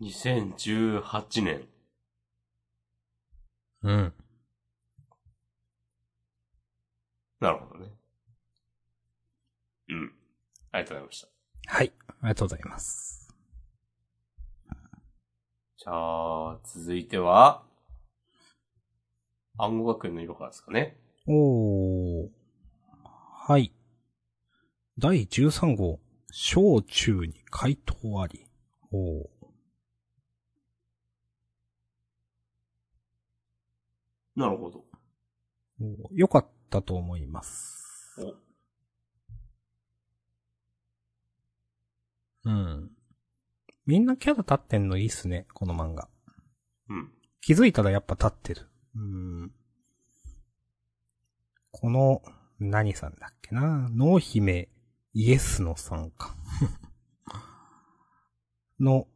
[0.00, 1.68] 2018年。
[3.82, 4.14] うん。
[7.40, 7.90] なるほどね。
[9.88, 10.12] うん。
[10.72, 11.28] ありがとうございました。
[11.66, 11.92] はい。
[12.22, 13.34] ありがとうございます。
[15.78, 17.64] じゃあ、続いては、
[19.56, 20.98] 暗号学園の色からですかね。
[21.26, 22.28] おー。
[23.02, 23.72] はい。
[24.98, 28.44] 第13号、小中に回答あり。
[28.92, 29.28] おー。
[34.36, 34.84] なるほど。
[36.12, 38.20] よかったと思います。
[38.20, 38.34] お、
[42.44, 42.90] うん。
[43.86, 46.08] みんなキャラ立ってんのいいっすね、この漫画。
[46.88, 47.12] うん。
[47.40, 48.68] 気づいたらやっぱ立ってる。
[48.94, 49.52] うん。
[51.70, 52.22] この、
[52.58, 53.88] 何さんだっけな？
[53.90, 54.68] 濃姫
[55.14, 56.36] イエスのさんか。
[58.78, 59.06] の、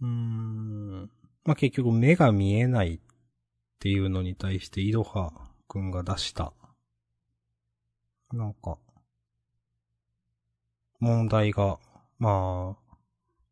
[0.00, 1.10] うーん。
[1.44, 3.00] まあ、結局目が見えないっ
[3.78, 5.32] ていうのに対してイロハ
[5.66, 6.52] くんが出した、
[8.32, 8.78] なんか、
[11.00, 11.78] 問題が、
[12.20, 12.96] まあ、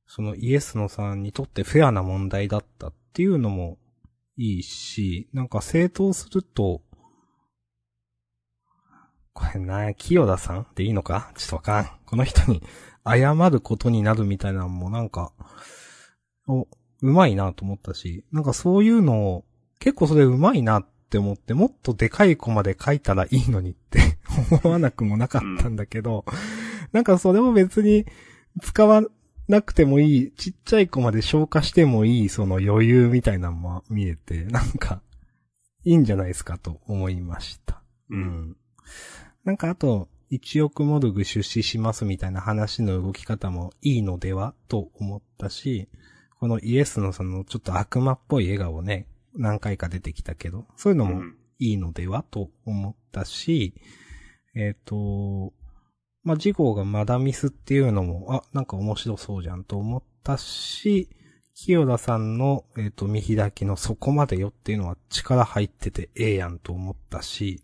[0.07, 3.79] そのイエスのさんにとってフェアな問題だったっていうのも
[4.37, 6.83] いいし、なんか正当すると、
[9.33, 11.33] これな、清田さんでいいのか？
[11.37, 11.91] ちょっとわかん。
[12.07, 12.63] この人に
[13.07, 15.33] 謝ることになるみたいなのもなんか、
[16.47, 16.63] お、
[17.01, 19.45] うまいなと思ったし、なんかそういうのを、
[19.79, 24.19] 結構それうまいなって思って、もっとでかいコマで書いたらいいのにって
[24.63, 26.25] 思わなくもなかったんだけど、
[26.93, 28.07] なんかそれも別に
[28.61, 29.03] 使わ
[29.49, 35.03] なくてもいい、ちっちゃいコマで消化してもいい、その余裕みたいなのも見えて、なんか、
[35.85, 37.83] いいんじゃないですかと思いました。
[38.11, 38.57] うん。
[39.45, 45.89] なんかあと、1億モルグ出資しますみたいな話の動き方もいいのではと思ったし、
[46.39, 53.75] このイエスのそのちょっと悪魔っぽい笑顔ね、何回か出てきたけど、そういうのもうんいいのではと思ったし、
[54.55, 55.53] えっ、と、
[56.29, 61.09] まあ、次号がマダミスっていうのも、あ、なんか面白そうじゃんと思ったし、
[61.55, 67.63] 清田さんの、えっ、と、見開きのそこまでよっていうのは力入っててええやんと思ったし、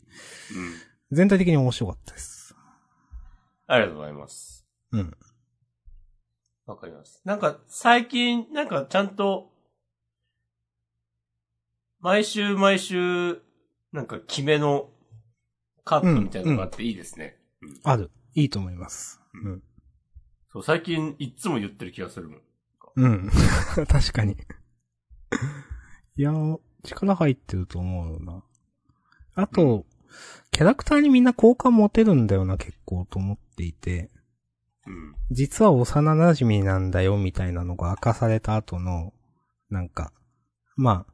[1.11, 1.15] うん。
[1.15, 2.57] 全体的に面白かったです。
[3.67, 4.67] ありがとうございます。
[4.93, 5.15] うん。
[6.65, 7.21] わかります。
[7.27, 9.53] なんか、最近、なんかちゃんと、
[12.01, 13.43] 毎週毎週、
[13.93, 14.89] なんか、決めの
[15.85, 17.37] カットみたいなのがあっていいですね。
[17.61, 18.11] うんある。
[18.35, 19.21] いいと思います。
[19.45, 19.63] うん。
[20.53, 22.41] そう、最近、いっつも言ってる気がするもん。
[22.97, 23.31] うん。
[23.89, 24.37] 確かに。
[26.17, 28.43] いやー、力入ってると思うよな。
[29.35, 29.85] あと、
[30.53, 34.11] キャラクターにみんな好感持てるんだよな、結構と思っていて。
[34.87, 35.15] うん。
[35.31, 39.13] 実は幼馴染なんだよ、みたいなのが明かされた後の、
[39.71, 40.13] なんか、
[40.77, 41.07] ま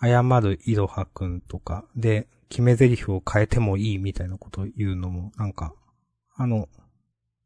[0.00, 5.74] あ、謝るいろはくんとか、で、決め台詞を変えてもいいみたいなことを言うのも、なんか、
[6.38, 6.68] あの、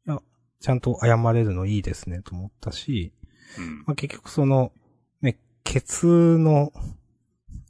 [0.05, 0.21] いや、
[0.61, 3.11] ちゃんと謝れるのいいですね、と思ったし、
[3.57, 3.77] うん。
[3.79, 4.71] まあ、結局その、
[5.21, 6.71] ね、ケツの、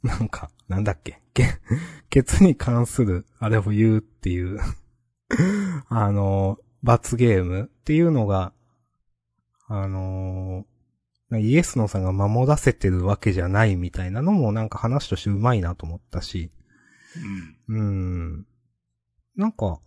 [0.02, 1.46] なんか、なんだっけ、ケ
[2.10, 4.60] ケツに関する、あれを言うっていう、
[5.88, 8.52] あの、罰ゲームっていうのが、
[9.66, 10.66] あの
[11.30, 16.50] イエスのさんが守らせてるわけじゃないみたいなのもなんか話としてうまいなと思ったし、
[17.68, 17.76] うん。
[17.76, 18.46] うーん。
[19.36, 19.80] なんか、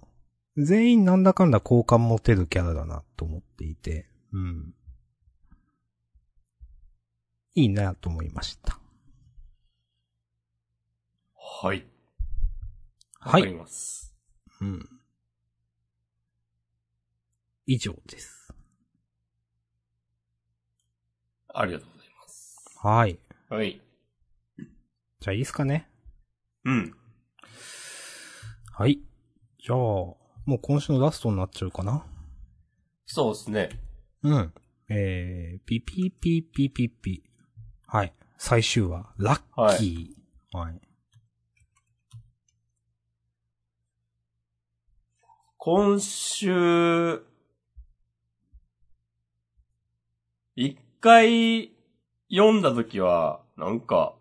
[0.58, 4.74] 全員なんだかんだ好感持てるキャラだなと思っていて、うん。
[7.54, 8.80] いいなと思いました。
[11.36, 11.86] はい。
[13.20, 13.41] わはい。
[13.43, 14.15] かります。
[14.62, 14.89] うん。
[17.67, 18.52] 以上です。
[21.54, 22.58] ありがとうございます。
[22.82, 23.20] はい。
[23.50, 23.82] はい。
[25.20, 25.88] じゃあいいっすかね。
[26.65, 26.96] うん。
[28.72, 29.00] はい。
[29.60, 32.06] じゃあ、もう今週のラストになっちゃうかな？
[33.06, 33.70] そうですね。
[34.24, 34.54] うん。
[34.88, 37.22] えー、ピピピピピピ。
[37.86, 38.14] はい。
[38.38, 40.58] 最終話、ラッキー。
[40.58, 40.80] はい。
[45.58, 47.22] 今週、
[50.56, 51.74] 一回
[52.32, 54.14] 読んだ時は、なんか、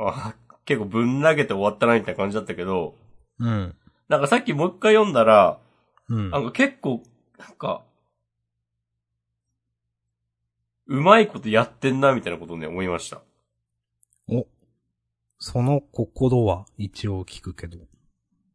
[0.00, 2.96] あ結構ぶん投げて終わったなみたいな感じだったけど、
[3.38, 3.76] うん。
[4.08, 5.60] なんかさっきもう一回読んだら、
[6.08, 6.30] うん。
[6.30, 7.02] なんか結構、
[7.38, 7.84] なんか、
[10.86, 13.22] うまいことやってんなみたいなことをね、思いました。
[14.28, 14.46] お。
[15.38, 17.78] その心は一応聞くけど。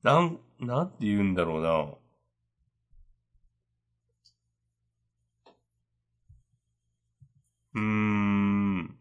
[0.04, 1.96] なん、なんて言うんだろうな。
[7.76, 8.98] うーん。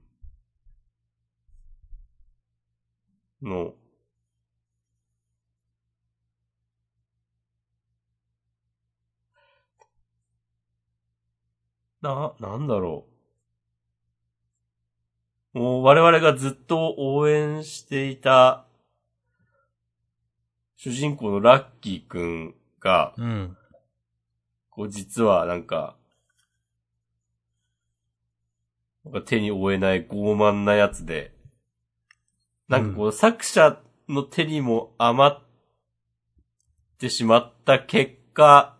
[3.42, 3.74] の。
[12.02, 13.06] な、なんだろ
[15.54, 15.58] う。
[15.58, 18.64] もう我々がずっと応援していた
[20.76, 23.56] 主人公のラッキーくんが、うん。
[24.70, 25.96] こう実はなんか、
[29.04, 31.32] なんか手に負えない傲慢なやつで、
[32.68, 35.38] なんかこう作者の手にも余っ
[36.98, 38.76] てしまった結果、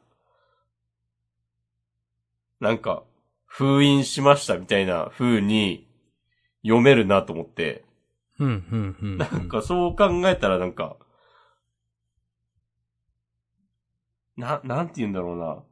[2.59, 3.05] なんか
[3.55, 5.87] 封印しましたみたいな風に
[6.63, 7.85] 読めるなと思って、
[8.39, 9.19] うん、うん、うん。
[9.19, 10.97] なんかそう考えたらなんか、
[14.39, 15.63] な、なんて言うんだろうな。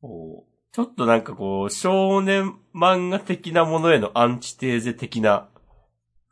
[0.00, 5.48] こう、ちょっとなんかこう、少年漫画的なものへのアンチテーゼ的な、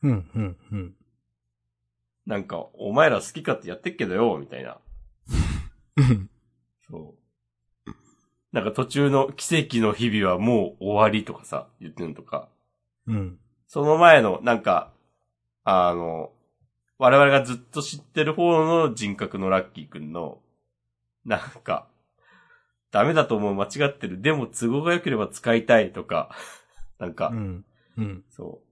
[0.02, 0.94] うん、うん、うん。
[2.26, 4.80] なんか、お前ら好き勝手やってっけどよ、みたいな。
[5.96, 6.28] うん。
[6.90, 7.21] そう。
[8.52, 12.48] なんか途中の奇跡の日々はもう終わりとかさ、言ってるのとか。
[13.06, 13.38] うん。
[13.66, 14.92] その前の、なんか、
[15.64, 16.30] あの、
[16.98, 20.38] 我々がずっと知ってる方の人格のラッキーくんの、
[21.24, 21.88] なんか、
[22.90, 24.20] ダメだと思う間違ってる。
[24.20, 26.30] でも都合が良ければ使いたいとか、
[26.98, 27.64] なんか、うん。
[27.96, 28.24] うん。
[28.28, 28.68] そう。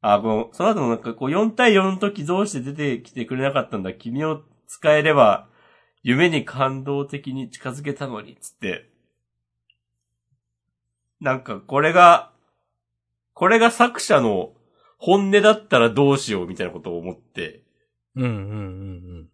[0.00, 5.48] あ、この、その後のなんかこう4対4の時どうして出てきてくれなかったんだ君を使えれば、
[6.02, 8.90] 夢に感動的に近づけたのに、つって。
[11.20, 12.32] なんかこれが、
[13.34, 14.52] これが作者の
[14.98, 17.62] 本音だったらどうしようみたいなことを思って、
[18.16, 19.28] うん、うん、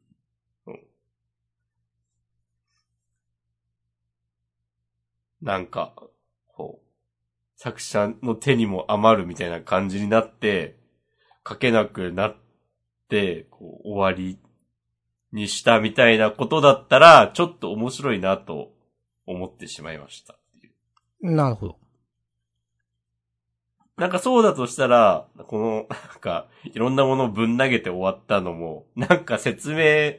[0.67, 0.81] うん、
[5.41, 5.95] なんか、
[7.57, 10.77] 作者の手にも余るみたいな感じになって、
[11.49, 12.37] 書けなくなっ
[13.09, 14.39] て、こう終わり
[15.33, 18.73] にしたみたいなことだったら、ちょっと面白いなと
[19.27, 20.37] 思ってしまいました。
[21.25, 21.79] なるほど。
[23.97, 30.17] なんかそうだとしたら、この、なんか、いろんなものをぶん投げて終わったのも、なんか説明、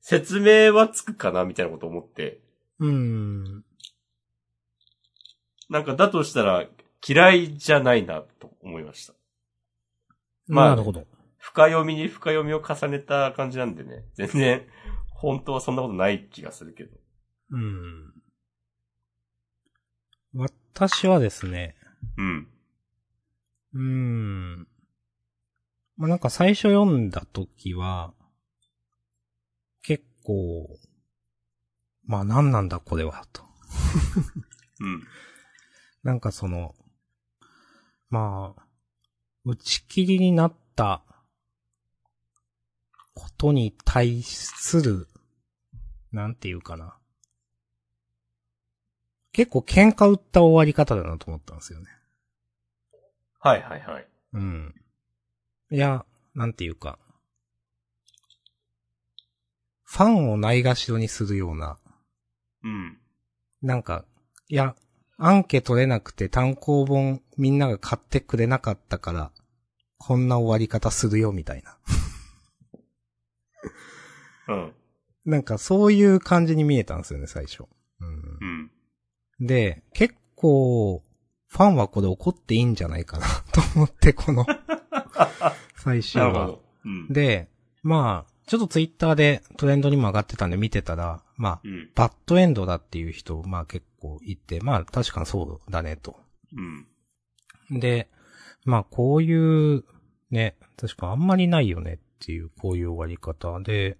[0.00, 2.40] 説明はつくかなみたいなこと思って。
[2.78, 3.64] うーん。
[5.68, 6.66] なんかだとしたら、
[7.06, 9.14] 嫌いじゃないなと思いました。
[10.46, 11.04] まあなるほど。
[11.38, 14.04] 深読みに深読みを重ねた感じなんでね。
[14.14, 14.66] 全然、
[15.10, 16.96] 本当はそんなことない気がするけど。
[17.50, 18.12] うん。
[20.36, 21.74] 私はですね、
[22.18, 22.48] うん。
[23.72, 24.68] うーん。
[25.96, 28.12] まあ、なんか最初読んだ時は、
[29.82, 30.68] 結構、
[32.04, 33.42] まあ何なんだこれは、と。
[34.80, 35.02] うん。
[36.02, 36.74] なんかその、
[38.10, 38.66] まあ、
[39.44, 41.02] 打ち切りになった
[43.14, 45.08] ことに対する、
[46.12, 46.98] なんていうかな。
[49.36, 51.88] 結構喧嘩売った終わり方だなと思ったんですよね。
[53.38, 54.08] はいはいはい。
[54.32, 54.74] うん。
[55.70, 56.98] いや、なんていうか。
[59.84, 61.78] ファンをないがしろにするような、
[62.64, 62.98] うん。
[63.60, 64.06] なんか、
[64.48, 64.74] いや、
[65.18, 69.32] アンケ取れなくて単行本みんなが買ってくれなかったから、
[69.98, 71.76] こんな終わり方するよみたいな。
[74.48, 74.72] うん。
[75.26, 77.64] なんかそういう感じに見えたんですよね、最初。
[78.00, 78.38] うん。
[78.40, 78.55] うん、
[79.40, 81.02] で、結構、
[81.48, 84.46] ファンはこれ怒っていいんじゃないかな と思って、この、
[85.76, 86.58] 最終話。
[86.84, 87.08] うん。
[87.08, 87.48] で、
[87.82, 91.90] まあ、ちょっとツイッターでトレンドにも上がってたんで見てたら、まあ、うん。
[91.94, 96.16] バッドエンドだっていう人、まあ結構いて、まあ確かにそうだねと。
[97.70, 97.80] うん。
[97.80, 98.08] で、
[98.64, 99.84] まあこういう、
[100.30, 103.98] ね、確かあんまりないよねっていう、こういう終わり方で、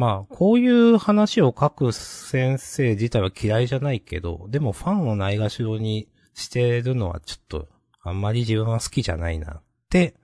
[0.00, 7.68] まあこういう話を書く先生自体は嫌いじゃないけど、でもファンをないがしろにしてるのはちょっと、
[8.02, 10.14] あんまり自分は好きじゃないなって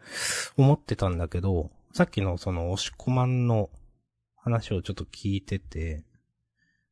[0.56, 3.68] 思ってたんだけど、さっきのその押し込まんの
[4.38, 6.06] 話をちょっと聞いてて、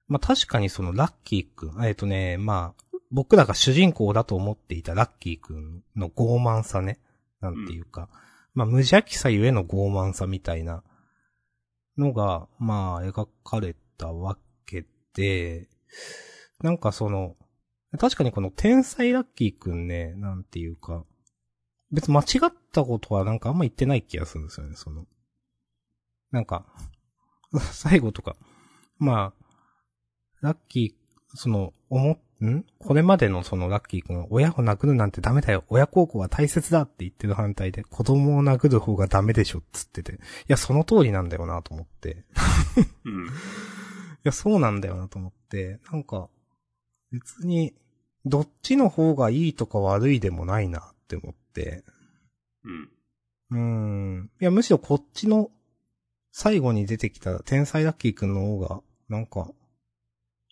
[0.07, 6.99] まあ確かにそのラッキーくん、えっとね、まあ、僕らが主人公だと思っていたラッキーくんの傲慢さね。
[7.40, 8.11] なんていうか。
[8.53, 10.83] まあ無邪気さゆえの傲慢さみたいな
[11.98, 15.68] のが、まあ描かれたわけで、
[16.62, 17.37] なんかその、
[17.98, 21.04] 確かにこの天才ラッキーくんね、なんていうか、
[21.92, 25.07] 別に間違ったことはなんかあんま言ってない気がするんですよね、その。
[26.30, 26.66] なんか、
[27.72, 28.37] 最後とか、
[28.98, 29.44] まあ、
[30.40, 31.04] ラッキー、
[31.35, 32.64] その、思っ、ん？
[32.79, 35.64] これまでのそのラッキー君、親を殴るなんてダメだよ。
[35.68, 40.14] 親孝行は大切だって言ってる反対で、子供を殴る方がダメでしょっつってて。
[40.14, 40.16] い
[40.49, 42.25] や、その通りなんだよなと思って。
[43.05, 43.27] うん。
[43.27, 43.29] い
[44.25, 45.81] や、そうなんだよなと思って。
[45.90, 46.29] なんか、
[47.12, 47.75] 別に、
[48.25, 51.85] どっちの方がいいとか悪いでもないなって思って。
[52.64, 52.90] うん。
[53.51, 53.59] うー
[54.23, 54.31] ん。
[54.40, 55.51] いや、むしろこっちの、
[56.33, 59.51] 最後に出てきた天才ラッキーくんの方が、なんか、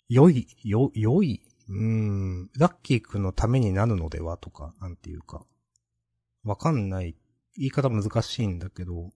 [0.09, 5.45] 良い、よ、良い、うーん、ラッキーくんのためになるのではとか、なんていうか、
[6.43, 7.15] わかんない、
[7.55, 9.09] 言い方難しいんだけど、っ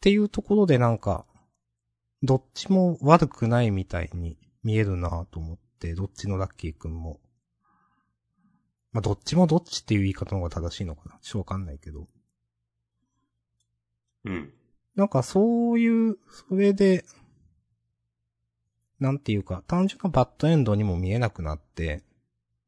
[0.00, 1.26] ていうところでなんか、
[2.22, 7.20] どっちも悪くないみたいに見えるなと思って、どっちのラッキーくんも。
[8.92, 12.08] まあ、どっちもどっちっていう言い方の方が正しいのかなちょっとわかんないけど。
[14.24, 14.52] うん。
[14.94, 17.04] なんかそういう、それで、
[19.00, 22.02] なんていうか、単純なバッドエンドにも見えなくなって、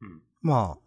[0.00, 0.22] うん。
[0.42, 0.86] まあ、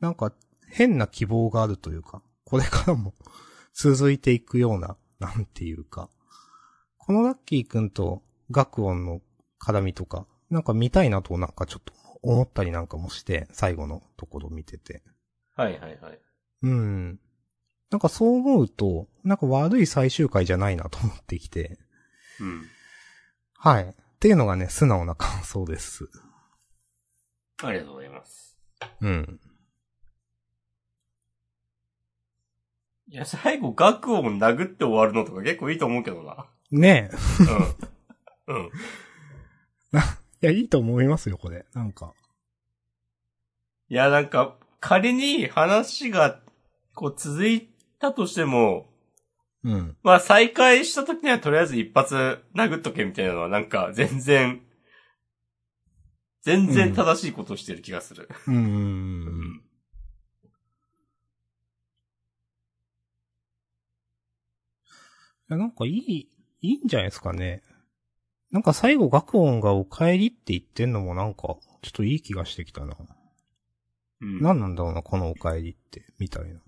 [0.00, 0.32] なんか
[0.68, 3.14] 変な希望があるというか、これからも
[3.74, 6.10] 続いていくような、なんていうか、
[6.98, 9.20] このラッキーくんと学音の
[9.60, 15.02] 絡みとか、なんか見たいなとなんかちょっと思ったりなんかもして、最後のところ見てて。
[15.54, 16.20] はいはいはい。
[16.62, 17.20] うん。
[17.90, 21.78] なんかそう思うと、なんか悪い最終回じゃないなと思ってきて。
[22.40, 22.66] うん。
[23.62, 23.84] はい。
[23.84, 26.08] っていうのがね、素直な感想です。
[27.62, 28.56] ありがとうございます。
[29.02, 29.40] うん。
[33.08, 36.46] いや、最後、学を殴って終わるのとか結構いいと思うけどな。
[36.70, 37.10] ね
[38.48, 38.56] うん。
[38.56, 38.70] うん。
[39.92, 39.98] え。
[40.40, 41.66] いや、いいと思いますよ、これ。
[41.74, 42.14] なんか。
[43.90, 46.40] いや、なんか、仮に話が、
[46.94, 48.89] こう続いたとしても、
[49.64, 49.96] うん。
[50.02, 54.62] まあ再開した時にはとりあえず一発殴っとけみたいなのはなんか全然、
[56.42, 58.28] 全然正しいことをしてる気がする。
[58.46, 59.62] うんうんうん。
[65.50, 66.30] いや、なんかいい、
[66.62, 67.62] いいんじゃないですかね。
[68.50, 71.42] なんか最後学音がお帰りって言ってんのもなんか、
[71.82, 72.96] ちょっといい気がしてきたな。
[74.20, 74.40] うん。
[74.40, 76.60] 何なんだろうな、このお帰りって、みたいな。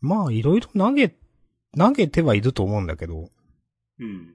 [0.00, 1.14] まあ、いろいろ投げ、
[1.76, 3.30] 投げてはいると思うんだけど、
[3.98, 4.34] うん。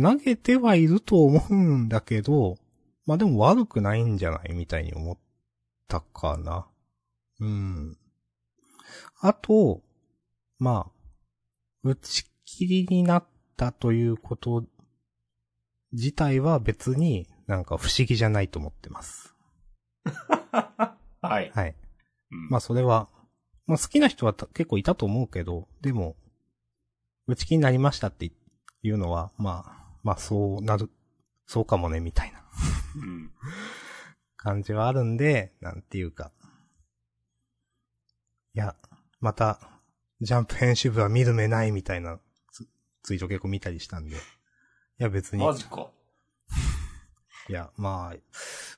[0.00, 2.58] 投げてはいると思うんだけど、
[3.06, 5.18] まあでも悪くないんじゃないみたいに思っ
[5.88, 6.66] たかな。
[7.40, 7.96] うん。
[9.20, 9.82] あと、
[10.58, 10.92] まあ、
[11.82, 13.24] 打ち切りになっ
[13.56, 14.64] たということ
[15.92, 19.34] 自体は別になんか不思議じゃないと思ってます。
[20.04, 21.50] はい。
[21.54, 21.74] はい。
[22.32, 23.08] うんまあそれは、
[23.66, 26.16] まあ好きな人はた結構いたと思うけど、でも、
[27.26, 28.30] 打ち切りになりましたって
[28.82, 30.90] いうのは、まあ、まあそうなる、
[31.46, 32.42] そうかもね、みたいな
[32.96, 33.30] うん。
[34.36, 36.30] 感じはあるんで、なんていうか。
[38.54, 38.76] いや、
[39.20, 39.58] また、
[40.20, 42.18] ジャンプ編集部は見る目ないみたいな
[42.52, 42.66] ツ
[43.02, 44.16] ツイート結構見たりしたんで。
[44.16, 44.18] い
[44.98, 45.44] や別に。
[45.44, 45.90] マジか。
[47.48, 48.16] いや、まあ、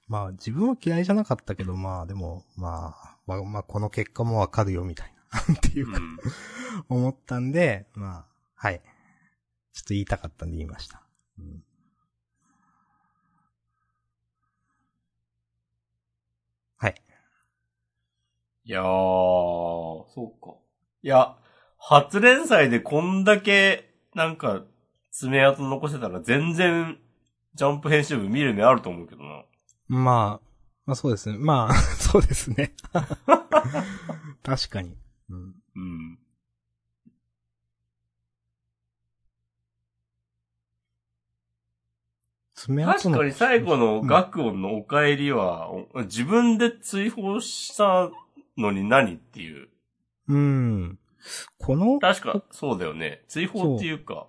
[0.09, 5.41] まあ自分は嫌いじゃなかったけど、まあでも、まあ、まあ、まあこの結果もわかるよみたいな。
[5.47, 6.19] なんていうか、うん。
[6.89, 8.81] 思ったんで、まあ、はい。
[9.73, 11.01] ちょっと言いたかったんで言いました。
[11.39, 11.63] うん、
[16.77, 16.95] はい。
[18.65, 20.57] いやー、そうか。
[21.03, 21.37] いや、
[21.79, 24.65] 初連載でこんだけ、なんか、
[25.13, 26.99] 爪痕残せたら全然、
[27.55, 29.45] ジャンプ編集部見る目あると思うけどな。
[29.87, 30.49] まあ、
[30.85, 31.39] まあそうですね。
[31.39, 32.75] まあ、 そうですね。
[34.43, 34.97] 確かに。
[35.31, 35.55] うん。
[35.77, 36.19] うん。
[42.59, 48.11] 爪痕の確かに最後の学音のお帰りは、お自分で追放した
[48.57, 49.69] のに何っていう。
[50.27, 50.99] うん。
[51.59, 53.23] この、確か、そうだよね。
[53.29, 54.27] 追放っていうか。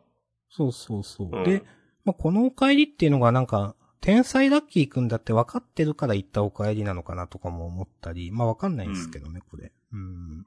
[0.51, 1.29] そうそうそう。
[1.31, 1.63] うんで、
[2.05, 9.71] まあ、このお帰りっていうのがなんか、天才ラッキーくんだって分かってるから言ったお帰りなのかなとかも思ったり、まあ分かんないんですけどね、これ。
[9.91, 10.45] うん。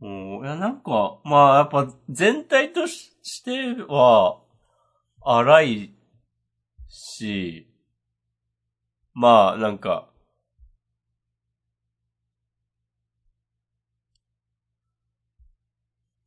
[0.00, 4.40] うん、いや、なんか、まあ、やっぱ、全体とししては、
[5.22, 5.94] 荒い
[6.88, 7.68] し、
[9.12, 10.08] まあ、なんか、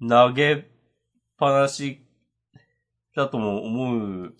[0.02, 0.64] 投げっ
[1.38, 2.04] ぱなし
[3.16, 4.36] だとも思う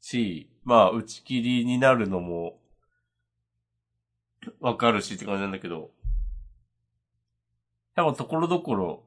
[0.00, 2.60] し、まあ、打ち切りになるのも、
[4.60, 5.90] わかるしって感じなんだけど、
[7.98, 9.02] やっぱところどころ、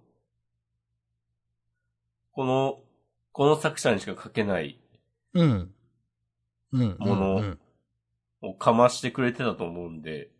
[2.34, 2.82] この、
[3.32, 4.82] この作者にしか書けない
[5.34, 5.74] うん。
[6.74, 6.98] うん。
[7.00, 7.60] ものうん
[8.44, 10.32] をかましてくれてたと思うんで、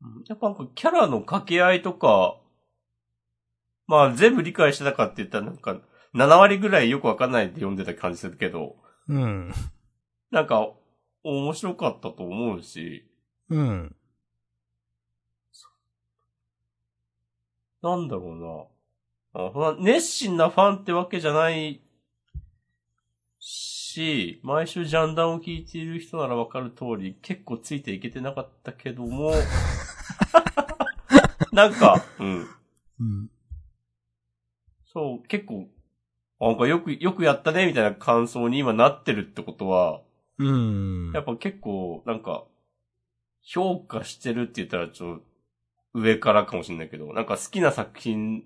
[0.00, 2.40] うんやっぱなんかキャラの掛け合いとか、
[3.86, 5.78] まあ全部理解してたかって言ったらなんか
[6.14, 8.76] 7割ぐらいよくわかんないで読んでた感じするけど、
[9.06, 9.52] うん。
[10.30, 10.70] なんか
[11.22, 13.06] 面白かったと思うし、
[13.50, 13.94] うん。
[17.82, 18.68] なんだろ
[19.34, 19.44] うな。
[19.46, 21.80] あそんな熱心なファンってわけじゃない
[23.38, 29.32] し、毎週ジャンダンを聞いている人ならわかる通り、結構ついていけてなかったけども、
[31.52, 32.48] なんか、うん。
[33.00, 33.30] うん。
[34.86, 35.68] そう、結構、
[36.40, 40.02] なんかよく、よくやったね、みたいな感想に今なってるってことは、
[40.38, 41.12] うん。
[41.12, 42.44] やっぱ結構、なんか、
[43.42, 45.24] 評価してるって言ったらちょっと
[46.00, 48.44] 上からかもしれないけど、なんか好きな作品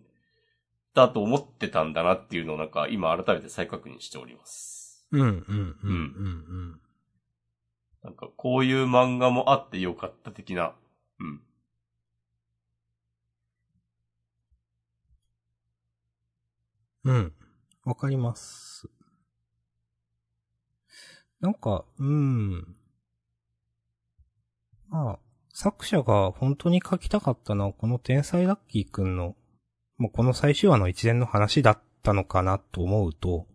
[0.95, 5.07] だと思ってたんだなっていうのをなんか今改めて再確認しております。
[5.11, 5.21] うん。
[5.21, 5.27] うん。
[5.29, 5.77] うん。
[5.85, 6.81] うん。
[8.03, 10.75] なんかこういう漫画もあってよかった的な。
[11.21, 11.41] うん。
[17.05, 17.33] うん。
[17.85, 18.89] わかります。
[21.41, 22.77] なんか、うん。
[24.89, 25.19] まあ、
[25.53, 29.37] 作者が本当に書きたかったのは、この天才ラッキーくんの、
[29.99, 33.47] もうこの最終話の一連の話だったのかなと思うと、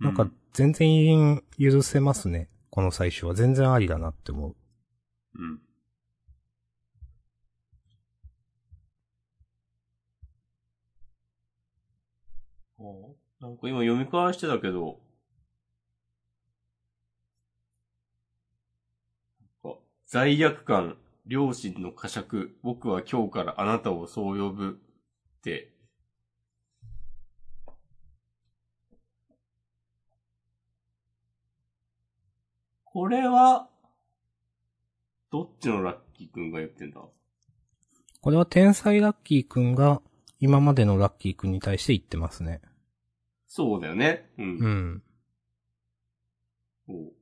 [0.00, 2.48] なんか全然許せますね。
[2.70, 3.34] この最終話。
[3.34, 4.56] 全然ありだなって思う。
[5.34, 5.60] うん。
[12.78, 15.00] おなんか今読み返してたけど、
[20.10, 20.96] 罪悪感、
[21.26, 24.80] 両親の呵責、僕は今日からあなたをそう呼ぶ
[25.38, 25.70] って、
[32.84, 33.68] これは、
[35.30, 37.02] どっちのラッキーくんが言ってんだ？
[38.22, 40.00] これは天才ラッキーくんが
[40.40, 42.62] 今までのラッキーくんに対して言ってますね。
[43.46, 44.30] そうだよね。
[44.38, 44.58] うん。
[44.58, 45.02] うん。
[46.88, 47.12] おう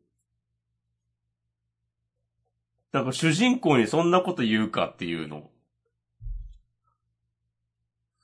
[2.97, 5.51] だから主人公にそんなこと言うかっていうの。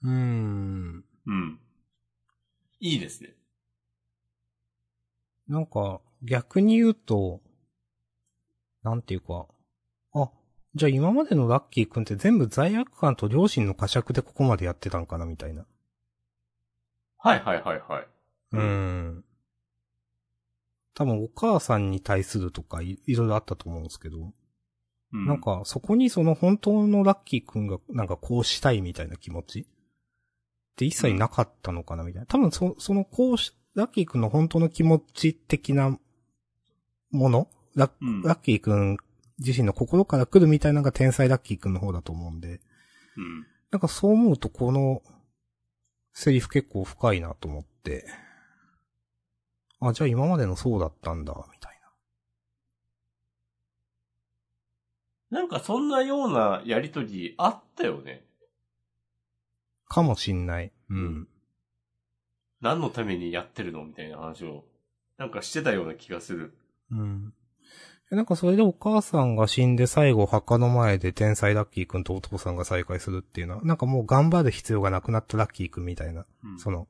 [0.03, 1.05] うーん。
[1.27, 1.61] うん。
[2.81, 3.35] いいですね。
[5.47, 7.43] なんか、逆に言うと、
[8.83, 9.47] なんていうか、
[10.14, 10.31] あ、
[10.75, 15.66] じゃあ今までのラッキーくんって全部罪悪感と両親の呵責でここまでやってたんかなみたいな。
[17.18, 18.07] はいはいはいはい。
[18.53, 19.25] うーん。
[20.95, 24.33] 多分お母さんに対するとかいいろいろあったと思うんですけど、
[25.13, 29.65] うん、なん、かそこにその本当のラッキーくんがなんかこうしたいみたいな気持ちっ
[30.77, 32.27] て一切なかったのかなみたいな。
[32.27, 35.99] 多分そ、そのこうし、ラッキーくんの本当の気持ち的な
[37.11, 38.23] ものラッうん。
[38.23, 38.97] ラッキーくん
[39.39, 42.61] 自身の心から来るみたいなのが天才ラッキーくんの方だと思うんで、
[43.17, 43.47] うん。
[43.71, 45.03] なんかそう思うとこの
[46.13, 48.07] セリフ結構深いなと思って、
[49.81, 51.73] あ、じゃあ今までのそうだったんだ、みたい
[55.33, 58.22] なんかそんなようなやりとりあったよね。
[59.89, 59.95] な。
[59.95, 60.72] かもしんない。
[60.91, 61.26] うん。
[62.61, 64.64] 何のためにやってるのみたいな話を、
[65.16, 66.53] なんかしてたような気がする。
[66.91, 67.33] うん。
[68.12, 76.59] えなんかそれでお母さんが死んで最後墓の前で天才ラッキーくんとお父さんが再会するっていうのは、なんかもう頑張る必要がなくなったラッキーくんみたいな、うん。
[76.59, 76.89] その、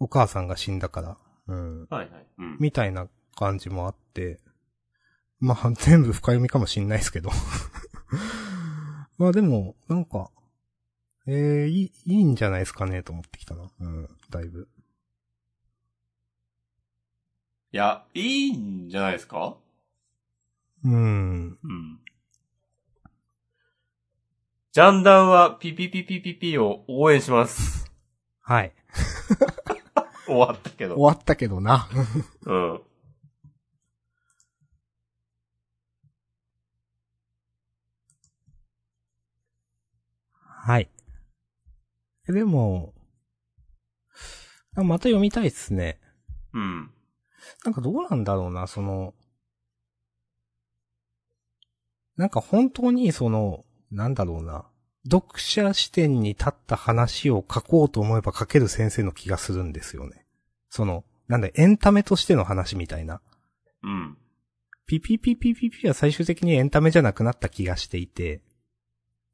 [0.00, 1.16] お母さんが死んだから、
[1.46, 1.86] うん。
[1.88, 2.26] はいはい。
[2.38, 2.56] うん。
[2.58, 4.40] みたいな感じもあって、
[5.40, 7.30] まあ全部深読みかもしんないですけど。
[9.18, 10.30] まあでも、なんか、
[11.26, 13.70] えー、いい、いいんじゃないですかねと思ってきたな。
[13.80, 14.68] うん、だいぶ。
[17.72, 19.56] いや、いいんじゃないですか？
[20.84, 21.58] うん。
[21.62, 22.00] うん。
[24.72, 27.90] ジャンダンはピピピピピピを応援します。
[28.40, 28.72] はい。
[30.26, 30.94] 終わったけど。
[30.96, 31.88] 終わったけどな。
[32.46, 32.80] うん。
[40.62, 40.90] はい。
[42.28, 42.92] えでも、
[44.76, 45.98] あまた読みたいっすね。
[46.52, 46.90] うん。
[47.64, 49.14] なんかどうなんだろうな、その、
[52.16, 54.66] なんか本当にその、なんだろうな、
[55.10, 60.26] 読者視点に立った話を書こうと思えば書ける先生の気がするんですよね。
[60.68, 63.22] その、なんだ、エンタメとしての話みたいな。
[63.82, 64.18] うん。
[64.86, 68.42] ピピピピピピは最終的にエンタメじゃなくなった気がしていて、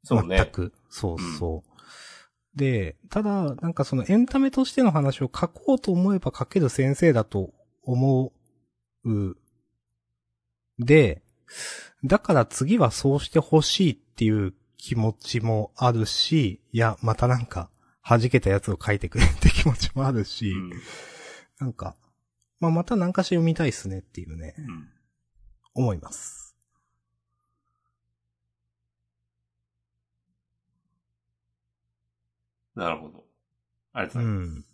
[0.03, 0.37] そうね。
[0.37, 0.73] 全く。
[0.89, 2.57] そうそう。
[2.57, 8.33] で、ただ、なんかそのエンタメとしての話を書こうと思えば書ける先生だと思
[9.05, 9.37] う。
[10.79, 11.21] で、
[12.03, 17.69] だから次はそうしてほしいっていう気持ちもあるし、いや、またなんか、
[18.07, 20.71] 弾けたやつを書いてくれって気持ちもあるし、うん。
[21.59, 21.97] なんか、
[22.59, 24.89] まあ、また何かしら読みたいっすねっていうね、うん。
[25.73, 26.46] 思います。
[32.77, 33.23] なるほど。
[33.93, 34.59] ありがとううございます。
[34.59, 34.65] ん。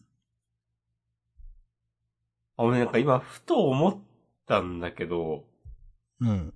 [2.58, 3.98] あ、俺なんか今、ふと思っ
[4.46, 5.46] たんだけど、
[6.20, 6.54] うん。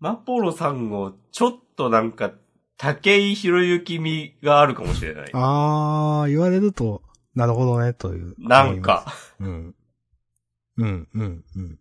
[0.00, 2.32] マポロさんをちょっとなんか、
[2.76, 5.30] 竹井宏之味があるかもしれない。
[5.32, 7.02] あー、言われると、
[7.36, 8.34] なるほどね、という。
[8.38, 9.06] なんか。
[9.38, 9.74] うん。
[10.76, 11.78] うん、うん、うん。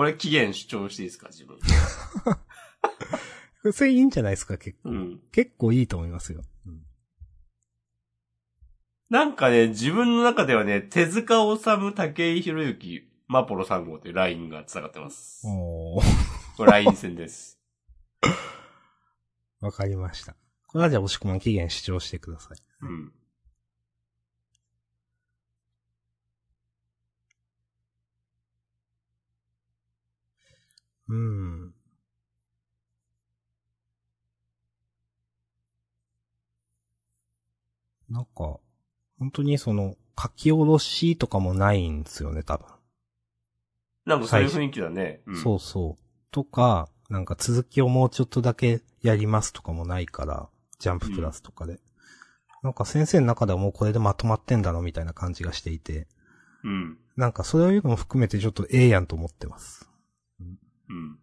[0.00, 1.58] これ期限主張していいですか自分。
[3.74, 4.88] それいいんじゃないですか、結構。
[4.88, 5.20] うん。
[5.30, 6.40] 結構いいと思いますよ。
[6.64, 6.80] うん、
[9.10, 15.42] なんかね、自分の中ではね、手塚治虫、竹井宏之、マポロ3号というラインが繋がってます。
[15.46, 17.60] おー、ライン戦です。
[19.60, 20.34] わかりました。
[20.66, 22.58] これはじゃあ、押し込まん期限主張してください。
[22.80, 23.12] うん。
[31.10, 31.74] うん。
[38.08, 38.60] なんか、
[39.18, 42.66] 本当にその、書き下ろしとかもないんですよね、多分。
[44.06, 45.22] なんかそういう雰囲気だね。
[45.26, 46.02] うん、そうそう。
[46.30, 50.48] とか、なんか続きをもうちょっとだけやりますとかもないから、
[50.78, 51.80] ジャンププラスとかで。
[52.62, 56.06] なんか先生の中ではもうこれでまとまってんだろみたいな感じがしていて、
[56.62, 56.98] うん。
[57.16, 59.89] なんかそれを言うのも含めてちょっとええやんと思ってます。
[60.90, 61.18] うん。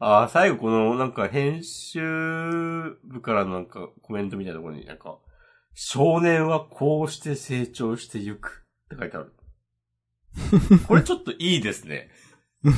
[0.00, 2.00] ああ、最後この、なんか編集
[3.04, 5.18] 部からのなんかコメントみたいなところになんか、
[5.74, 9.32] 少年はこうして成長してゆくって書いてある。
[10.86, 12.10] これちょっといいですね。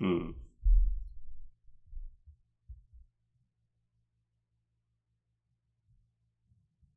[0.00, 0.39] うん。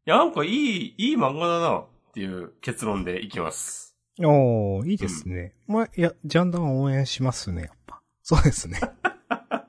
[0.06, 3.96] や、なんかいい、いい漫画だなっていう結論でいきます。
[4.20, 5.56] おー、いいですね。
[5.66, 8.02] まあ、いや、ジャンダンは応援しますね、やっぱ。
[8.22, 8.80] そうですね。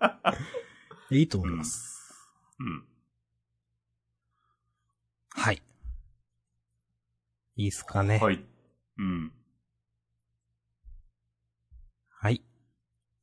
[1.10, 2.12] いいと思います。
[2.58, 2.84] うん。
[5.30, 5.62] はい。
[7.56, 8.18] いいっすかね。
[8.18, 8.44] はい。
[8.98, 9.32] うん。
[12.08, 12.42] はい。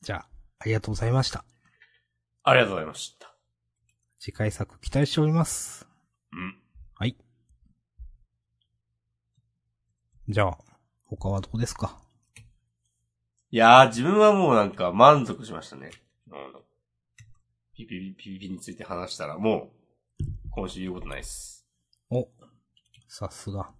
[0.01, 0.27] じゃあ、
[0.59, 1.43] ありがとうございました。
[2.43, 3.35] ありがとうございました。
[4.19, 5.87] 次回作期待しております。
[6.31, 6.61] うん。
[6.95, 7.15] はい。
[10.31, 10.57] じゃあ、
[11.03, 11.99] 他はどうですか？
[13.51, 15.91] いやー、自分はもうなんか満足しましたね。
[16.31, 16.61] あの、
[17.75, 19.73] ピピピピピについて話したらも
[20.21, 21.67] う、今週言うことないっす。
[22.09, 22.29] お、
[23.09, 23.71] さすが。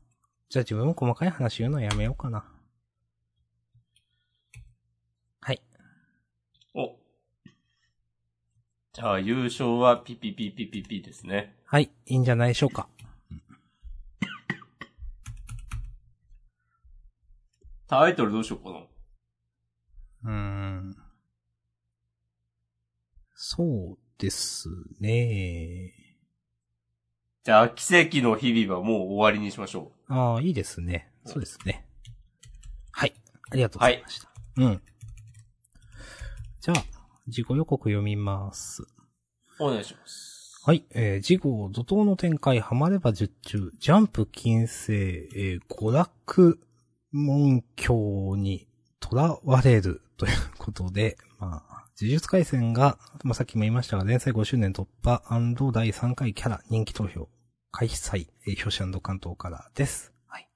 [0.50, 2.44] じゃあ自分も細かい話言うのはやめようかな。
[5.40, 5.62] はい。
[6.74, 6.98] お。
[8.92, 11.56] じゃあ優勝はピピピピピピですね。
[11.64, 12.90] はい、いいんじゃないでしょうか。
[17.92, 18.80] タイトルどうしようかな。
[20.24, 20.96] うーん。
[23.36, 24.70] そうです
[25.02, 25.92] ね。
[27.44, 31.12] じゃあ奇跡の日々はもう終わりにしましょああ、いいですね。
[31.26, 31.86] そうですね。
[32.94, 33.14] はい。
[33.52, 34.30] ありがとうございました。
[34.56, 34.82] うん。
[36.62, 36.84] じゃあ、
[37.28, 38.84] 事後予告読みます。
[38.84, 38.86] う。
[39.60, 40.62] お願いします。
[40.64, 40.86] はい。
[40.92, 46.62] えー、事後、怒涛の展開、ハマれば十中、ジャンプ金星、えー、娯楽
[47.12, 48.68] 門教に
[49.02, 55.22] 囚われるということで、まあ、呪術回戦が、まあ、さっきも言いましたが、連載5周年突破
[55.72, 57.30] 第3回キャラ人気投票
[57.72, 60.14] 開催、えー、表紙関東からです。
[60.28, 60.50] はい。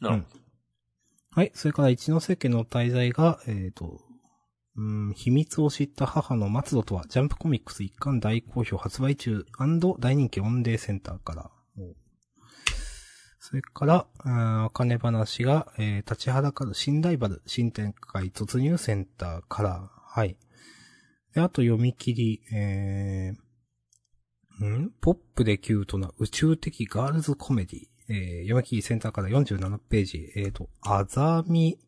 [0.00, 0.40] なるほど。
[1.32, 1.50] はい。
[1.54, 4.00] それから一ノ瀬家の滞在が、えっ、と、
[4.76, 9.44] うん、秘密を知った母の松戸とは、ジャンプコミックス一巻大好評発売中
[9.98, 11.50] 大人気オンデーセンターから。
[13.48, 19.88] それから、うん、あかね話が、えー、立ちはだかる新ライバル、新展開突入センターから。
[19.94, 20.36] はい。
[21.32, 24.90] で、あと読み切り、えー、ん？
[25.00, 27.80] ポップでキュートな宇宙的ガールズコメディ。
[28.08, 30.32] えー、読み切りセンターから47ページ。
[30.34, 31.78] えっ、ー、と、あざみ、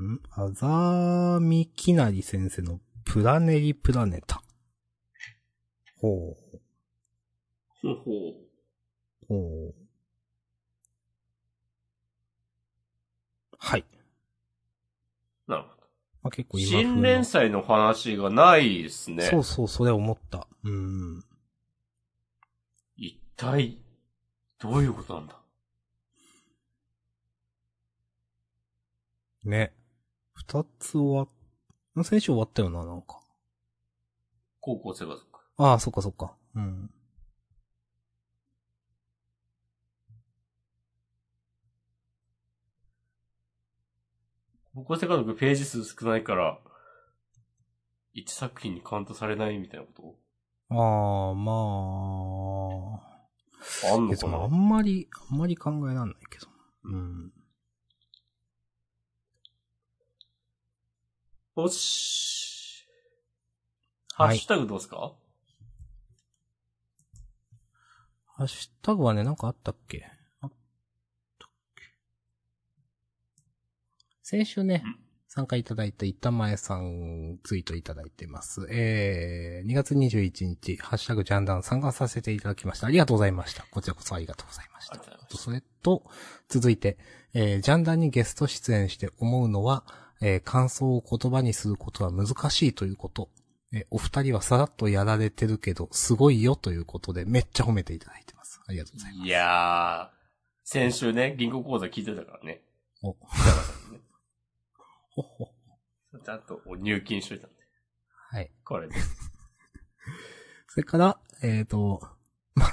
[0.00, 0.20] ん？
[0.30, 4.42] あざみきなり先生のプラネリプラネタ。
[6.00, 6.36] ほう。
[7.82, 8.44] ほうほう。
[9.28, 9.83] ほう。
[13.64, 13.84] はい。
[15.46, 15.74] なるほど。
[16.22, 19.22] まあ、結構新連載の話がないですね。
[19.22, 20.46] そうそう、それ思った。
[20.64, 21.24] うん。
[22.96, 23.78] 一体、
[24.58, 25.40] どういうことなんだ？
[29.44, 29.74] ね。
[30.34, 31.22] 二つ終わ
[32.02, 33.20] っ、先週終わったよな、なんか。
[34.60, 35.22] 高校生家族。
[35.56, 36.36] ああ、そっかそっか。
[36.54, 36.90] うん。
[44.74, 46.58] 高校生家族ページ数少ないから、
[48.12, 50.16] 一作品にカウントされないみたいなこ
[50.70, 51.52] ああ、ま
[53.00, 53.14] あ。
[53.82, 54.42] とあんのかな？
[54.42, 56.48] あんまり、あんまり考えらんないけど。
[56.84, 57.32] うん。
[61.56, 62.84] よし。
[64.14, 65.12] ハはいッシュタグどうすか、
[68.26, 70.04] ハッシュタグはね、なんかあったっけ
[70.40, 70.50] あっ
[71.38, 71.82] たっけ
[74.26, 74.82] 先週ねん、
[75.28, 78.66] 参加いただいた板前さんツイートいただいてます。
[78.70, 82.86] えー、2月21日、ハッシュタグジャンダン参加させていただきました。
[82.86, 83.66] ありがとうございました。
[83.70, 86.04] こちらこそありがとうございましたとそれと、
[86.48, 86.96] 続いて、
[87.34, 89.84] えー、ジャンダンにゲスト出演して思うのは、
[90.22, 93.28] えー、感想を言葉にすることは難しいということ。
[93.74, 98.62] えーお二人はさらっとやられてるけど、すごいよということで、めっちゃ褒めていただいてます。
[98.66, 99.26] ありがとうございます。
[99.26, 100.16] いやー、
[100.64, 102.62] 先週ね、銀行口座聞いてたからね。
[103.02, 103.16] お、
[105.14, 105.48] ほほ。
[106.24, 107.56] ちゃんと入金しといたんで。
[108.30, 108.50] はい。
[108.64, 108.94] これで。
[110.68, 112.02] それから、えっ、と、
[112.54, 112.66] ま、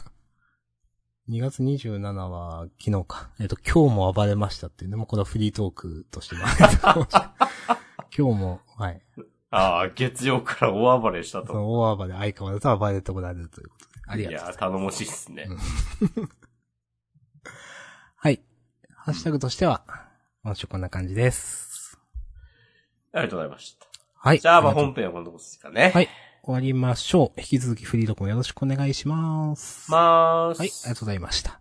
[1.29, 3.29] 2月27は昨日か。
[3.39, 6.41] えっ、と、今日も暴れましたっていうね、もうこれはフリートークとしても
[8.17, 9.01] 今日も、はい。
[9.51, 11.53] ああ、月曜から大暴れしたそと。
[11.53, 13.91] の大暴れ相変わらず暴れておられるということで。
[14.07, 14.53] ありがとうございます。
[14.53, 15.47] いやー、頼もしいっすね。
[18.15, 18.41] はい。
[18.95, 19.85] ハッシュタグとしては、
[20.43, 21.70] 今週こんな感じです。
[23.13, 23.87] ありがとうございました。
[24.15, 24.39] はい。
[24.39, 25.91] じゃあ、まあ本編はこのとこですかね。
[25.93, 26.09] はい。
[26.43, 27.39] 終わりましょう。
[27.39, 29.91] 引き続きフリードコもよろしくお願いします。
[29.91, 30.59] まーす。
[30.59, 31.60] はい、ありがとうございました。